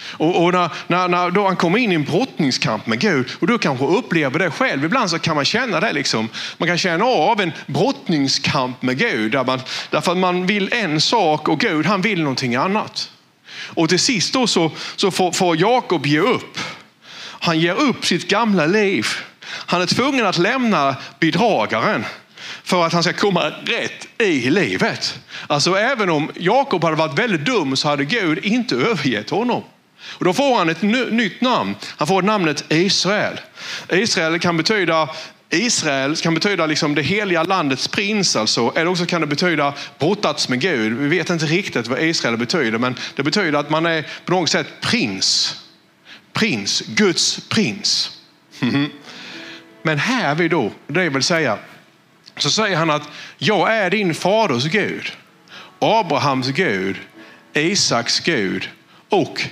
Och, 0.00 0.44
och 0.44 0.52
när, 0.52 0.70
när, 0.86 1.08
när, 1.08 1.30
då 1.30 1.46
han 1.46 1.56
kommer 1.56 1.78
in 1.78 1.92
i 1.92 1.94
en 1.94 2.04
brottningskamp 2.04 2.86
med 2.86 3.00
Gud 3.00 3.28
och 3.40 3.46
du 3.46 3.58
kanske 3.58 3.84
upplever 3.84 4.38
det 4.38 4.50
själv. 4.50 4.84
Ibland 4.84 5.10
så 5.10 5.18
kan 5.18 5.36
man 5.36 5.44
känna 5.44 5.80
det. 5.80 5.92
Liksom. 5.92 6.28
Man 6.58 6.68
kan 6.68 6.78
känna 6.78 7.04
av 7.04 7.40
en 7.40 7.52
brottningskamp 7.66 8.82
med 8.82 8.98
Gud. 8.98 9.32
Där 9.32 9.44
man, 9.44 9.60
därför 9.90 10.12
att 10.12 10.18
man 10.18 10.46
vill 10.46 10.72
en 10.72 11.00
sak 11.00 11.48
och 11.48 11.60
Gud 11.60 11.86
han 11.86 12.00
vill 12.00 12.22
någonting 12.22 12.54
annat. 12.56 13.10
Och 13.50 13.88
till 13.88 13.98
sist 13.98 14.32
då 14.32 14.46
så, 14.46 14.70
så 14.96 15.10
får, 15.10 15.32
får 15.32 15.56
Jakob 15.56 16.06
ge 16.06 16.20
upp. 16.20 16.58
Han 17.40 17.60
ger 17.60 17.74
upp 17.74 18.06
sitt 18.06 18.28
gamla 18.28 18.66
liv. 18.66 19.06
Han 19.44 19.82
är 19.82 19.86
tvungen 19.86 20.26
att 20.26 20.38
lämna 20.38 20.96
bedragaren 21.20 22.04
för 22.62 22.86
att 22.86 22.92
han 22.92 23.02
ska 23.02 23.12
komma 23.12 23.52
rätt 23.64 24.08
i 24.18 24.50
livet. 24.50 25.18
Alltså 25.46 25.74
även 25.74 26.10
om 26.10 26.30
Jakob 26.34 26.84
hade 26.84 26.96
varit 26.96 27.18
väldigt 27.18 27.44
dum 27.44 27.76
så 27.76 27.88
hade 27.88 28.04
Gud 28.04 28.38
inte 28.44 28.74
övergett 28.74 29.30
honom. 29.30 29.62
Och 30.10 30.24
då 30.24 30.32
får 30.32 30.58
han 30.58 30.68
ett 30.68 30.82
nytt 31.12 31.40
namn. 31.40 31.74
Han 31.96 32.08
får 32.08 32.22
namnet 32.22 32.64
Israel. 32.68 33.40
Israel 33.88 34.38
kan 34.38 34.56
betyda 34.56 35.08
Israel 35.50 36.16
kan 36.16 36.34
betyda 36.34 36.66
liksom 36.66 36.94
det 36.94 37.02
heliga 37.02 37.42
landets 37.42 37.88
prins, 37.88 38.36
alltså. 38.36 38.72
eller 38.76 38.90
också 38.90 39.06
kan 39.06 39.20
det 39.20 39.26
betyda 39.26 39.74
brottats 39.98 40.48
med 40.48 40.60
Gud. 40.60 40.92
Vi 40.92 41.08
vet 41.08 41.30
inte 41.30 41.46
riktigt 41.46 41.86
vad 41.86 42.02
Israel 42.02 42.36
betyder, 42.36 42.78
men 42.78 42.96
det 43.16 43.22
betyder 43.22 43.58
att 43.58 43.70
man 43.70 43.86
är 43.86 44.06
på 44.24 44.32
något 44.32 44.50
sätt 44.50 44.66
prins. 44.80 45.56
Prins, 46.32 46.80
Guds 46.80 47.48
prins. 47.48 48.10
Men 49.82 49.98
här 49.98 50.34
vi 50.34 50.48
då, 50.48 50.72
det 50.86 51.08
vill 51.08 51.22
säga, 51.22 51.58
så 52.36 52.50
säger 52.50 52.76
han 52.76 52.90
att 52.90 53.08
jag 53.38 53.74
är 53.76 53.90
din 53.90 54.14
faders 54.14 54.64
Gud, 54.64 55.12
Abrahams 55.78 56.48
Gud, 56.48 56.96
Isaks 57.52 58.20
Gud 58.20 58.68
och 59.08 59.42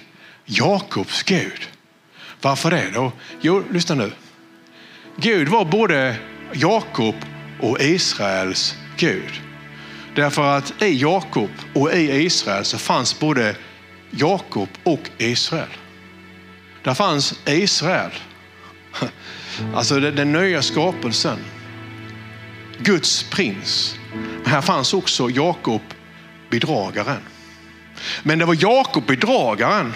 Jakobs 0.46 1.22
Gud. 1.22 1.68
Varför 2.40 2.70
det 2.70 2.90
då? 2.94 3.12
Jo, 3.40 3.64
lyssna 3.70 3.94
nu. 3.94 4.12
Gud 5.16 5.48
var 5.48 5.64
både 5.64 6.16
Jakob 6.52 7.14
och 7.60 7.80
Israels 7.80 8.76
Gud. 8.96 9.40
Därför 10.14 10.56
att 10.56 10.82
i 10.82 11.00
Jakob 11.00 11.50
och 11.74 11.92
i 11.92 12.24
Israel 12.24 12.64
så 12.64 12.78
fanns 12.78 13.18
både 13.18 13.56
Jakob 14.10 14.68
och 14.82 15.10
Israel. 15.18 15.68
Där 16.82 16.94
fanns 16.94 17.40
Israel, 17.46 18.10
alltså 19.74 20.00
den 20.00 20.32
nya 20.32 20.62
skapelsen. 20.62 21.38
Guds 22.78 23.22
prins. 23.22 23.96
Men 24.42 24.52
här 24.52 24.60
fanns 24.60 24.94
också 24.94 25.30
Jakob 25.30 25.82
bedragaren. 26.50 27.20
Men 28.22 28.38
det 28.38 28.44
var 28.44 28.56
Jakob 28.60 29.06
bedragaren 29.06 29.94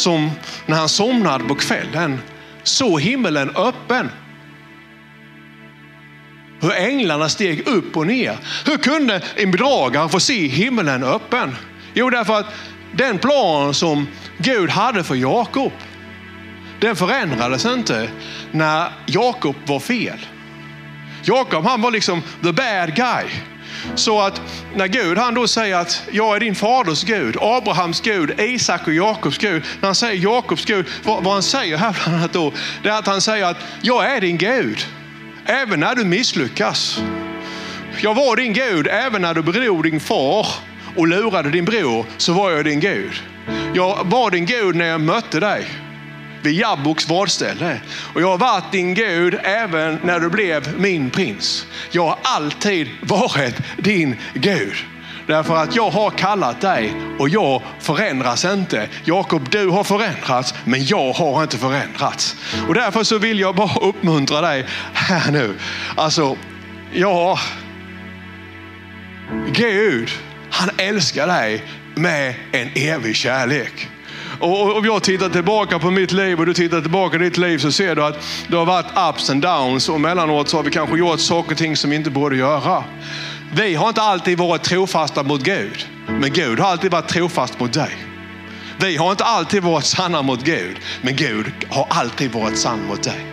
som 0.00 0.30
när 0.66 0.76
han 0.76 0.88
somnade 0.88 1.44
på 1.44 1.54
kvällen 1.54 2.20
såg 2.62 3.00
himmelen 3.00 3.50
öppen. 3.56 4.10
Hur 6.60 6.72
änglarna 6.72 7.28
steg 7.28 7.68
upp 7.68 7.96
och 7.96 8.06
ner. 8.06 8.36
Hur 8.66 8.76
kunde 8.76 9.22
en 9.36 9.50
bedragare 9.50 10.08
få 10.08 10.20
se 10.20 10.46
himmelen 10.46 11.04
öppen? 11.04 11.56
Jo, 11.94 12.10
därför 12.10 12.38
att 12.38 12.54
den 12.92 13.18
plan 13.18 13.74
som 13.74 14.06
Gud 14.38 14.70
hade 14.70 15.04
för 15.04 15.14
Jakob, 15.14 15.72
den 16.80 16.96
förändrades 16.96 17.64
inte 17.64 18.10
när 18.50 18.88
Jakob 19.06 19.56
var 19.66 19.80
fel. 19.80 20.26
Jakob 21.22 21.64
han 21.64 21.80
var 21.80 21.90
liksom 21.90 22.22
the 22.42 22.52
bad 22.52 22.94
guy. 22.94 23.26
Så 23.94 24.20
att 24.20 24.40
när 24.74 24.86
Gud 24.86 25.18
han 25.18 25.34
då 25.34 25.48
säger 25.48 25.76
att 25.76 26.02
jag 26.12 26.36
är 26.36 26.40
din 26.40 26.54
faders 26.54 27.04
Gud, 27.04 27.36
Abrahams 27.40 28.00
Gud, 28.00 28.40
Isak 28.40 28.86
och 28.86 28.94
Jakobs 28.94 29.38
Gud. 29.38 29.62
När 29.80 29.88
han 29.88 29.94
säger 29.94 30.22
Jakobs 30.22 30.64
Gud, 30.64 30.86
vad, 31.04 31.24
vad 31.24 31.32
han 31.32 31.42
säger 31.42 31.76
här 31.76 31.96
bland 32.04 32.18
annat 32.18 32.32
då, 32.32 32.52
det 32.82 32.88
är 32.88 32.98
att 32.98 33.06
han 33.06 33.20
säger 33.20 33.44
att 33.44 33.56
jag 33.82 34.16
är 34.16 34.20
din 34.20 34.38
Gud. 34.38 34.86
Även 35.46 35.80
när 35.80 35.94
du 35.94 36.04
misslyckas. 36.04 37.00
Jag 38.02 38.14
var 38.14 38.36
din 38.36 38.52
Gud 38.52 38.86
även 38.86 39.22
när 39.22 39.34
du 39.34 39.42
bedrog 39.42 39.82
din 39.82 40.00
far 40.00 40.46
och 40.96 41.08
lurade 41.08 41.50
din 41.50 41.64
bror, 41.64 42.06
så 42.16 42.32
var 42.32 42.50
jag 42.50 42.64
din 42.64 42.80
Gud. 42.80 43.12
Jag 43.74 43.98
var 44.04 44.30
din 44.30 44.46
Gud 44.46 44.76
när 44.76 44.86
jag 44.86 45.00
mötte 45.00 45.40
dig 45.40 45.66
vid 46.42 46.54
Jabboks 46.54 47.08
vadställe. 47.08 47.80
Och 48.14 48.22
jag 48.22 48.28
har 48.28 48.38
varit 48.38 48.72
din 48.72 48.94
Gud 48.94 49.38
även 49.42 49.98
när 50.02 50.20
du 50.20 50.30
blev 50.30 50.80
min 50.80 51.10
prins. 51.10 51.66
Jag 51.90 52.06
har 52.06 52.18
alltid 52.22 52.88
varit 53.00 53.56
din 53.76 54.16
Gud. 54.34 54.74
Därför 55.26 55.56
att 55.56 55.76
jag 55.76 55.90
har 55.90 56.10
kallat 56.10 56.60
dig 56.60 56.94
och 57.18 57.28
jag 57.28 57.62
förändras 57.80 58.44
inte. 58.44 58.88
Jakob, 59.04 59.48
du 59.50 59.68
har 59.68 59.84
förändrats, 59.84 60.54
men 60.64 60.84
jag 60.84 61.12
har 61.12 61.42
inte 61.42 61.58
förändrats. 61.58 62.36
Och 62.68 62.74
därför 62.74 63.04
så 63.04 63.18
vill 63.18 63.40
jag 63.40 63.54
bara 63.54 63.80
uppmuntra 63.80 64.40
dig 64.40 64.66
här 64.92 65.32
nu. 65.32 65.54
Alltså, 65.96 66.36
ja, 66.92 67.38
Gud, 69.52 70.10
han 70.50 70.70
älskar 70.76 71.26
dig 71.26 71.64
med 71.94 72.34
en 72.52 72.70
evig 72.74 73.16
kärlek. 73.16 73.88
Och 74.40 74.76
om 74.76 74.84
jag 74.84 75.02
tittar 75.02 75.28
tillbaka 75.28 75.78
på 75.78 75.90
mitt 75.90 76.12
liv 76.12 76.40
och 76.40 76.46
du 76.46 76.54
tittar 76.54 76.80
tillbaka 76.80 77.18
på 77.18 77.24
ditt 77.24 77.36
liv 77.36 77.58
så 77.58 77.72
ser 77.72 77.96
du 77.96 78.04
att 78.04 78.18
det 78.48 78.56
har 78.56 78.66
varit 78.66 78.86
ups 79.10 79.30
and 79.30 79.42
downs 79.42 79.88
och 79.88 80.00
mellanåt 80.00 80.48
så 80.48 80.56
har 80.56 80.64
vi 80.64 80.70
kanske 80.70 80.98
gjort 80.98 81.20
saker 81.20 81.52
och 81.52 81.58
ting 81.58 81.76
som 81.76 81.90
vi 81.90 81.96
inte 81.96 82.10
borde 82.10 82.36
göra. 82.36 82.84
Vi 83.54 83.74
har 83.74 83.88
inte 83.88 84.02
alltid 84.02 84.38
varit 84.38 84.62
trofasta 84.62 85.22
mot 85.22 85.42
Gud, 85.42 85.86
men 86.06 86.32
Gud 86.32 86.60
har 86.60 86.68
alltid 86.68 86.90
varit 86.90 87.08
trofast 87.08 87.60
mot 87.60 87.72
dig. 87.72 87.96
Vi 88.80 88.96
har 88.96 89.10
inte 89.10 89.24
alltid 89.24 89.62
varit 89.62 89.84
sanna 89.84 90.22
mot 90.22 90.44
Gud, 90.44 90.76
men 91.02 91.16
Gud 91.16 91.52
har 91.68 91.86
alltid 91.90 92.32
varit 92.32 92.58
sann 92.58 92.86
mot 92.86 93.02
dig. 93.02 93.26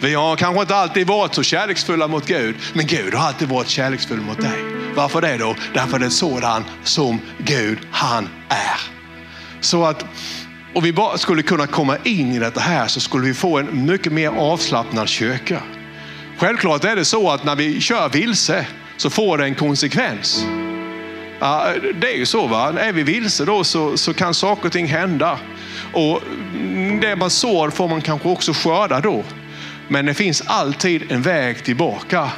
Vi 0.00 0.14
har 0.14 0.36
kanske 0.36 0.60
inte 0.60 0.76
alltid 0.76 1.06
varit 1.06 1.34
så 1.34 1.42
kärleksfulla 1.42 2.08
mot 2.08 2.26
Gud, 2.26 2.54
men 2.72 2.86
Gud 2.86 3.14
har 3.14 3.26
alltid 3.28 3.48
varit 3.48 3.68
kärleksfull 3.68 4.20
mot 4.20 4.40
dig. 4.40 4.64
Varför 4.94 5.20
det 5.20 5.36
då? 5.36 5.54
Därför 5.74 5.98
det 5.98 6.06
är 6.06 6.10
sådan 6.10 6.64
som 6.84 7.20
Gud, 7.38 7.78
han 7.90 8.28
är. 8.48 8.95
Så 9.60 9.84
att 9.84 10.04
om 10.74 10.82
vi 10.82 10.92
bara 10.92 11.18
skulle 11.18 11.42
kunna 11.42 11.66
komma 11.66 11.96
in 12.04 12.32
i 12.32 12.38
detta 12.38 12.60
här 12.60 12.86
så 12.86 13.00
skulle 13.00 13.26
vi 13.26 13.34
få 13.34 13.58
en 13.58 13.86
mycket 13.86 14.12
mer 14.12 14.28
avslappnad 14.28 15.08
kyrka. 15.08 15.62
Självklart 16.38 16.84
är 16.84 16.96
det 16.96 17.04
så 17.04 17.30
att 17.30 17.44
när 17.44 17.56
vi 17.56 17.80
kör 17.80 18.08
vilse 18.08 18.66
så 18.96 19.10
får 19.10 19.38
det 19.38 19.44
en 19.44 19.54
konsekvens. 19.54 20.44
Det 22.00 22.12
är 22.12 22.16
ju 22.16 22.26
så. 22.26 22.46
Va? 22.46 22.80
Är 22.80 22.92
vi 22.92 23.02
vilse 23.02 23.44
då 23.44 23.64
så, 23.64 23.96
så 23.96 24.14
kan 24.14 24.34
saker 24.34 24.66
och 24.66 24.72
ting 24.72 24.86
hända. 24.86 25.38
Och 25.92 26.22
det 27.00 27.16
man 27.16 27.30
sår 27.30 27.70
får 27.70 27.88
man 27.88 28.00
kanske 28.00 28.28
också 28.28 28.52
skörda 28.52 29.00
då. 29.00 29.24
Men 29.88 30.06
det 30.06 30.14
finns 30.14 30.42
alltid 30.46 31.12
en 31.12 31.22
väg 31.22 31.64
tillbaka. 31.64 32.30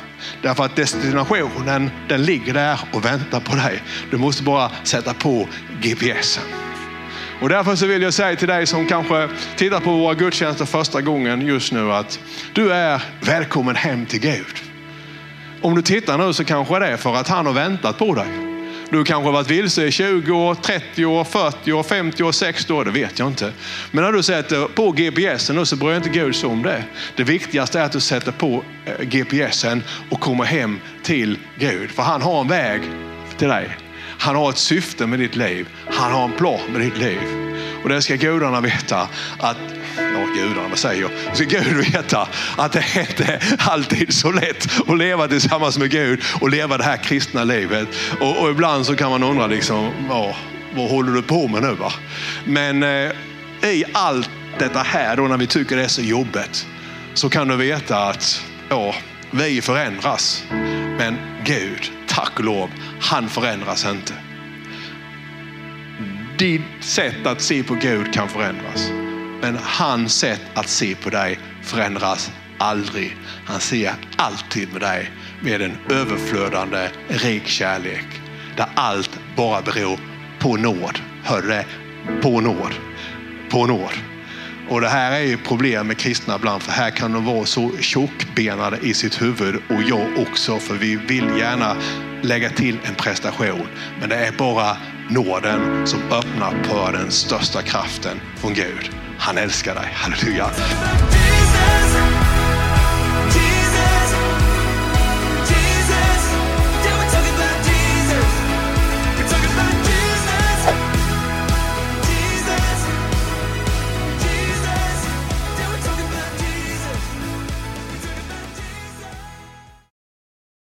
Därför 0.43 0.65
att 0.65 0.77
destinationen 0.77 1.91
den 2.09 2.23
ligger 2.23 2.55
där 2.55 2.81
och 2.93 3.05
väntar 3.05 3.41
på 3.41 3.57
dig. 3.57 3.83
Du 4.11 4.17
måste 4.17 4.43
bara 4.43 4.71
sätta 4.85 5.15
på 5.15 5.49
GPSen. 5.83 6.68
Och 7.41 7.49
därför 7.49 7.77
så 7.77 7.87
vill 7.87 8.03
jag 8.03 8.15
säga 8.15 8.37
till 8.37 8.49
dig 8.49 8.67
som 8.67 8.87
kanske 8.87 9.29
tittar 9.57 9.81
på 9.81 9.93
våra 9.93 10.15
gudstjänster 10.15 10.65
första 10.65 11.01
gången 11.01 11.47
just 11.47 11.73
nu 11.73 11.93
att 11.93 12.21
du 12.53 12.73
är 12.73 13.03
välkommen 13.21 13.77
hem 13.77 14.07
till 14.07 14.21
Gud. 14.21 14.57
Om 15.63 15.75
du 15.75 15.83
tittar 15.83 16.19
nu 16.19 16.33
så 16.33 16.45
kanske 16.45 16.79
det 16.79 16.87
är 16.87 16.97
för 16.97 17.15
att 17.15 17.29
han 17.29 17.47
har 17.47 17.53
väntat 17.53 17.99
på 17.99 18.15
dig. 18.15 18.29
Du 18.91 19.05
kanske 19.05 19.25
har 19.25 19.33
varit 19.33 19.51
vilse 19.51 19.85
i 19.85 19.91
20 19.91 20.33
år, 20.33 20.55
30 20.55 21.05
år, 21.05 21.25
40 21.25 21.73
år, 21.73 21.83
50 21.83 22.23
år, 22.23 22.33
60 22.33 22.73
år, 22.73 22.85
det 22.85 22.91
vet 22.91 23.19
jag 23.19 23.29
inte. 23.29 23.53
Men 23.91 24.05
när 24.05 24.13
du 24.13 24.23
sätter 24.23 24.67
på 24.67 24.93
GPSen 24.93 25.57
nu 25.57 25.67
så 25.67 25.77
bryr 25.77 25.97
inte 25.97 26.09
Gud 26.09 26.37
sig 26.37 26.49
om 26.49 26.63
det. 26.63 26.85
Det 27.17 27.25
viktigaste 27.25 27.81
är 27.81 27.85
att 27.85 27.93
du 27.93 28.01
sätter 28.01 28.33
på 28.33 28.65
eh, 28.85 29.07
GPSen 29.07 29.83
och 30.11 30.21
kommer 30.21 30.45
hem 30.45 30.81
till 31.03 31.39
Gud. 31.59 31.91
För 31.91 32.03
han 32.03 32.23
har 32.23 32.41
en 32.41 32.49
väg 32.49 32.81
till 33.39 33.49
dig. 33.49 33.88
Han 34.19 34.37
har 34.37 34.51
ett 34.51 34.59
syfte 34.59 35.07
med 35.07 35.19
ditt 35.19 35.37
liv. 35.37 35.69
Han 35.91 36.13
har 36.13 36.25
en 36.25 36.33
plan 36.33 36.61
med 36.73 36.81
ditt 36.81 36.99
liv. 36.99 37.21
Och 37.83 37.89
det 37.89 38.03
ska 38.03 38.15
gudarna 38.15 38.61
veta 38.61 39.09
att 39.39 39.57
ja, 39.97 40.27
gudarna 40.35 40.77
säger, 40.77 41.09
ska 41.33 41.45
Gud 41.45 41.93
veta 41.93 42.29
att 42.57 42.73
det 42.73 42.85
är 42.95 43.01
inte 43.01 43.41
alltid 43.59 44.15
så 44.15 44.33
lätt 44.33 44.81
att 44.89 44.99
leva 44.99 45.29
tillsammans 45.29 45.79
med 45.79 45.91
Gud 45.91 46.23
och 46.41 46.51
leva 46.51 46.79
det 46.79 46.85
här 46.85 46.97
kristna 46.97 47.45
livet. 47.45 47.89
Och, 48.21 48.43
och 48.43 48.51
ibland 48.51 48.87
så 48.87 48.97
kan 48.97 49.11
man 49.11 49.23
undra, 49.23 49.47
liksom, 49.47 49.91
ja, 50.09 50.37
vad 50.75 50.91
håller 50.91 51.13
du 51.13 51.23
på 51.23 51.49
med 51.49 51.63
nu? 51.63 51.73
Va? 51.73 51.93
Men 52.45 52.83
eh, 52.83 53.13
i 53.63 53.85
allt 53.93 54.31
detta 54.59 54.83
här, 54.83 55.17
då 55.17 55.23
när 55.23 55.37
vi 55.37 55.47
tycker 55.47 55.77
det 55.77 55.85
är 55.85 55.89
så 55.89 56.03
jobbigt, 56.03 56.67
så 57.15 57.29
kan 57.29 57.49
du 57.49 57.57
veta 57.57 58.09
att 58.09 58.45
ja, 58.69 58.95
vi 59.31 59.61
förändras. 59.61 60.45
Men 60.99 61.17
Gud, 61.45 61.91
tack 62.19 62.39
och 62.39 62.45
lov, 62.45 62.71
han 63.01 63.29
förändras 63.29 63.87
inte. 63.87 64.13
Ditt 66.39 66.85
sätt 66.85 67.27
att 67.27 67.41
se 67.41 67.63
på 67.63 67.75
Gud 67.75 68.13
kan 68.15 68.29
förändras. 68.29 68.91
Men 69.41 69.59
hans 69.63 70.15
sätt 70.15 70.41
att 70.55 70.69
se 70.69 70.95
på 70.95 71.11
dig 71.11 71.39
förändras 71.63 72.33
aldrig. 72.59 73.17
Han 73.45 73.61
ser 73.61 73.95
alltid 74.17 74.73
med 74.73 74.81
dig 74.81 75.11
med 75.41 75.63
en 75.63 75.77
överflödande 75.91 76.89
rik 77.09 77.47
kärlek. 77.47 78.07
Där 78.57 78.67
allt 78.75 79.19
bara 79.37 79.63
beror 79.63 80.01
på 80.39 80.57
nåd. 80.57 80.99
Hör 81.25 81.43
du 81.43 81.49
det? 81.49 81.65
På 82.23 82.41
nåd. 82.41 82.75
På 83.51 83.67
nåd. 83.67 83.93
Och 84.69 84.81
det 84.81 84.89
här 84.89 85.13
är 85.13 85.25
ju 85.25 85.37
problem 85.37 85.87
med 85.87 85.99
kristna 85.99 86.37
ibland, 86.37 86.63
för 86.63 86.73
här 86.73 86.91
kan 86.91 87.13
de 87.13 87.25
vara 87.25 87.47
så 87.47 87.71
tjockbenade 87.81 88.79
i 88.83 88.95
sitt 88.95 89.23
huvud 89.23 89.57
och 89.57 89.83
jag 89.89 90.19
också, 90.19 90.59
för 90.59 90.75
vi 90.75 90.97
vill 90.97 91.39
gärna 91.39 91.77
lägga 92.23 92.51
till 92.51 92.79
en 92.85 92.95
prestation. 92.95 93.69
Men 94.01 94.09
det 94.09 94.17
är 94.17 94.33
bara 94.33 94.77
nåden 95.11 95.87
som 95.87 96.01
öppnar 96.03 96.65
på 96.69 96.91
den 96.93 97.11
största 97.11 97.63
kraften 97.63 98.21
från 98.37 98.55
Gud. 98.55 98.91
Han 99.19 99.39
älskar 99.39 99.75
dig. 99.75 99.89
Halleluja. 99.93 100.51
Jesus. 100.51 102.28